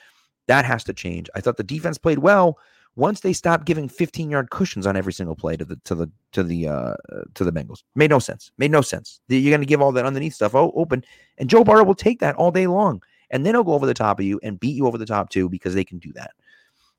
that 0.47 0.65
has 0.65 0.83
to 0.85 0.93
change. 0.93 1.29
I 1.35 1.41
thought 1.41 1.57
the 1.57 1.63
defense 1.63 1.97
played 1.97 2.19
well 2.19 2.57
once 2.95 3.21
they 3.21 3.33
stopped 3.33 3.65
giving 3.65 3.87
15 3.87 4.29
yard 4.29 4.49
cushions 4.49 4.85
on 4.85 4.97
every 4.97 5.13
single 5.13 5.35
play 5.35 5.55
to 5.55 5.65
the 5.65 5.77
to 5.85 5.95
the 5.95 6.11
to 6.33 6.43
the 6.43 6.67
uh 6.67 6.95
to 7.35 7.43
the 7.43 7.51
Bengals. 7.51 7.83
Made 7.95 8.09
no 8.09 8.19
sense. 8.19 8.51
Made 8.57 8.71
no 8.71 8.81
sense. 8.81 9.21
You're 9.27 9.51
going 9.51 9.61
to 9.61 9.65
give 9.65 9.81
all 9.81 9.91
that 9.93 10.05
underneath 10.05 10.33
stuff 10.33 10.55
oh, 10.55 10.71
open, 10.75 11.03
and 11.37 11.49
Joe 11.49 11.63
Burrow 11.63 11.83
will 11.83 11.95
take 11.95 12.19
that 12.19 12.35
all 12.35 12.51
day 12.51 12.67
long, 12.67 13.01
and 13.29 13.45
then 13.45 13.55
he'll 13.55 13.63
go 13.63 13.73
over 13.73 13.85
the 13.85 13.93
top 13.93 14.19
of 14.19 14.25
you 14.25 14.39
and 14.43 14.59
beat 14.59 14.75
you 14.75 14.87
over 14.87 14.97
the 14.97 15.05
top 15.05 15.29
too 15.29 15.49
because 15.49 15.73
they 15.73 15.85
can 15.85 15.99
do 15.99 16.11
that. 16.13 16.31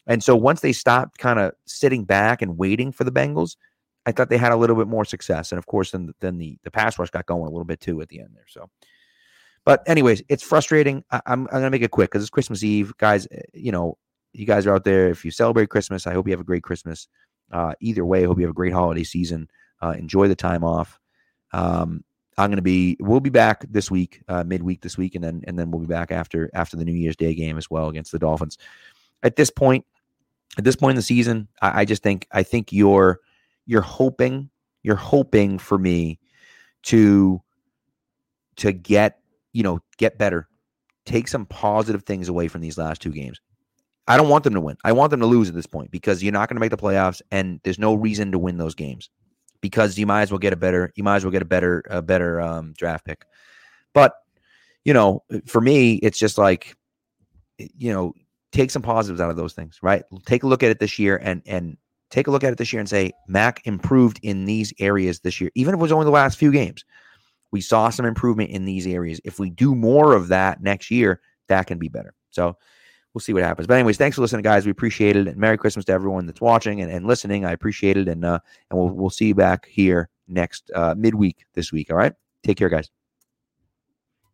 And 0.07 0.23
so 0.23 0.35
once 0.35 0.61
they 0.61 0.73
stopped 0.73 1.19
kind 1.19 1.39
of 1.39 1.53
sitting 1.67 2.05
back 2.05 2.43
and 2.43 2.59
waiting 2.59 2.91
for 2.91 3.05
the 3.05 3.13
Bengals, 3.13 3.57
I 4.05 4.13
thought 4.13 4.31
they 4.31 4.39
had 4.39 4.51
a 4.51 4.57
little 4.57 4.75
bit 4.75 4.89
more 4.89 5.05
success. 5.05 5.53
And 5.53 5.59
of 5.59 5.67
course, 5.67 5.91
then 5.93 6.13
then 6.21 6.39
the 6.39 6.59
the 6.65 6.71
pass 6.71 6.99
rush 6.99 7.11
got 7.11 7.27
going 7.27 7.47
a 7.47 7.51
little 7.51 7.65
bit 7.65 7.81
too 7.81 8.01
at 8.01 8.09
the 8.09 8.21
end 8.21 8.31
there. 8.35 8.47
So. 8.49 8.71
But 9.65 9.83
anyways, 9.87 10.23
it's 10.29 10.43
frustrating. 10.43 11.05
I, 11.13 11.21
I'm, 11.27 11.47
I'm 11.47 11.61
gonna 11.61 11.71
make 11.71 11.83
it 11.83 11.93
quick 11.93 12.11
because 12.11 12.23
it's 12.23 12.31
Christmas 12.31 12.65
Eve, 12.65 12.93
guys. 12.99 13.29
Eh, 13.31 13.43
you 13.55 13.71
know, 13.71 13.97
you 14.33 14.47
guys 14.47 14.67
are 14.67 14.75
out 14.75 14.85
there. 14.85 15.09
If 15.09 15.25
you 15.25 15.31
celebrate 15.31 15.69
Christmas, 15.69 16.07
I 16.07 16.13
hope 16.13 16.27
you 16.27 16.33
have 16.33 16.41
a 16.41 16.45
great 16.45 16.63
Christmas. 16.63 17.09
Uh, 17.51 17.75
either 17.81 18.05
way, 18.05 18.23
I 18.23 18.27
hope 18.27 18.39
you 18.39 18.45
have 18.45 18.51
a 18.51 18.55
great 18.55 18.73
holiday 18.73 19.05
season. 19.05 19.49
Uh, 19.81 19.95
enjoy 19.99 20.29
the 20.29 20.35
time 20.37 20.65
off. 20.65 20.99
Um, 21.53 22.05
I'm 22.39 22.49
going 22.49 22.57
to 22.57 22.63
be. 22.63 22.97
We'll 22.99 23.21
be 23.21 23.31
back 23.31 23.65
this 23.69 23.91
week, 23.91 24.23
uh, 24.29 24.43
midweek 24.45 24.81
this 24.81 24.97
week, 24.97 25.15
and 25.15 25.23
then 25.23 25.43
and 25.47 25.59
then 25.59 25.71
we'll 25.71 25.83
be 25.83 25.87
back 25.87 26.11
after 26.11 26.51
after 26.55 26.77
the 26.77 26.85
New 26.85 26.95
Year's 26.95 27.17
Day 27.17 27.35
game 27.35 27.59
as 27.59 27.71
well 27.71 27.89
against 27.89 28.11
the 28.11 28.19
Dolphins. 28.19 28.57
At 29.23 29.37
this 29.37 29.51
point, 29.51 29.85
at 30.57 30.65
this 30.65 30.77
point 30.77 30.93
in 30.93 30.97
the 30.97 31.03
season, 31.03 31.49
I, 31.61 31.83
I 31.83 31.85
just 31.85 32.03
think 32.03 32.27
I 32.33 32.43
think 32.43 32.73
you're 32.73 33.21
you're 33.67 33.83
hoping 33.83 34.49
you're 34.83 34.97
hoping 34.97 35.59
for 35.59 35.79
me 35.79 36.19
to 36.85 37.43
to 38.57 38.73
get 38.73 39.19
you 39.53 39.63
know 39.63 39.81
get 39.99 40.17
better, 40.17 40.49
take 41.05 41.29
some 41.29 41.45
positive 41.45 42.05
things 42.05 42.29
away 42.29 42.49
from 42.49 42.63
these 42.63 42.79
last 42.79 43.03
two 43.03 43.13
games. 43.13 43.41
I 44.09 44.17
don't 44.17 44.29
want 44.29 44.45
them 44.45 44.55
to 44.55 44.61
win. 44.61 44.77
I 44.85 44.93
want 44.93 45.11
them 45.11 45.21
to 45.21 45.27
lose 45.27 45.49
at 45.49 45.55
this 45.55 45.67
point 45.67 45.91
because 45.91 46.23
you're 46.23 46.33
not 46.33 46.49
going 46.49 46.57
to 46.57 46.61
make 46.61 46.71
the 46.71 46.77
playoffs, 46.77 47.23
and 47.31 47.61
there's 47.63 47.79
no 47.79 47.95
reason 47.95 48.33
to 48.33 48.39
win 48.39 48.59
those 48.59 48.75
games 48.75 49.11
because 49.61 49.97
you 49.97 50.07
might 50.07 50.23
as 50.23 50.33
well 50.33 50.39
get 50.39 50.53
a 50.53 50.57
better 50.57 50.93
you 50.97 51.05
might 51.05 51.17
as 51.17 51.25
well 51.25 51.31
get 51.31 51.43
a 51.43 51.47
better 51.47 51.85
a 51.89 52.03
better 52.03 52.41
um, 52.41 52.75
draft 52.77 53.05
pick. 53.05 53.25
But 53.95 54.15
you 54.85 54.93
know, 54.93 55.23
for 55.47 55.61
me, 55.61 55.95
it's 55.95 56.19
just 56.19 56.37
like 56.39 56.77
you 57.59 57.93
know, 57.93 58.13
take 58.51 58.71
some 58.71 58.83
positives 58.83 59.21
out 59.21 59.31
of 59.31 59.37
those 59.37 59.53
things, 59.55 59.79
right? 59.83 60.03
Take 60.27 60.43
a 60.43 60.47
look 60.49 60.63
at 60.63 60.71
it 60.71 60.79
this 60.81 60.99
year 60.99 61.21
and 61.23 61.43
and 61.47 61.77
take 62.11 62.27
a 62.27 62.31
look 62.31 62.45
at 62.45 62.53
it 62.53 62.59
this 62.59 62.73
year 62.73 62.81
and 62.81 62.89
say 62.89 63.13
Mac 63.29 63.67
improved 63.67 64.21
in 64.23 64.45
these 64.45 64.73
areas 64.79 65.21
this 65.21 65.41
year, 65.41 65.51
even 65.55 65.75
if 65.75 65.79
it 65.79 65.83
was 65.83 65.93
only 65.93 66.05
the 66.05 66.11
last 66.11 66.39
few 66.39 66.53
games. 66.53 66.85
We 67.53 67.61
saw 67.61 67.91
some 67.91 68.07
improvement 68.07 68.51
in 68.51 68.65
these 68.65 68.87
areas. 68.87 69.21
If 69.25 69.39
we 69.39 69.51
do 69.51 69.75
more 69.75 70.15
of 70.15 70.29
that 70.29 70.63
next 70.63 70.91
year, 70.91 71.21
that 71.49 71.67
can 71.67 71.79
be 71.79 71.89
better. 71.89 72.15
So 72.31 72.57
we'll 73.15 73.21
see 73.21 73.33
what 73.33 73.43
happens. 73.43 73.67
But 73.67 73.75
anyways, 73.75 73.97
thanks 73.97 74.17
for 74.17 74.23
listening, 74.23 74.43
guys. 74.43 74.65
We 74.65 74.71
appreciate 74.71 75.17
it. 75.17 75.29
And 75.29 75.37
Merry 75.37 75.59
Christmas 75.59 75.85
to 75.87 75.93
everyone 75.93 76.27
that's 76.27 76.41
watching 76.41 76.81
and, 76.81 76.91
and 76.91 77.07
listening. 77.07 77.45
I 77.45 77.53
appreciate 77.53 77.97
it. 77.97 78.09
And 78.09 78.25
uh, 78.25 78.39
and 78.71 78.79
we'll 78.79 78.91
we'll 78.91 79.11
see 79.11 79.27
you 79.27 79.35
back 79.35 79.67
here 79.67 80.09
next 80.29 80.71
uh, 80.75 80.95
midweek 80.97 81.45
this 81.55 81.73
week. 81.73 81.91
All 81.91 81.97
right. 81.97 82.13
Take 82.43 82.57
care, 82.57 82.69
guys. 82.69 83.02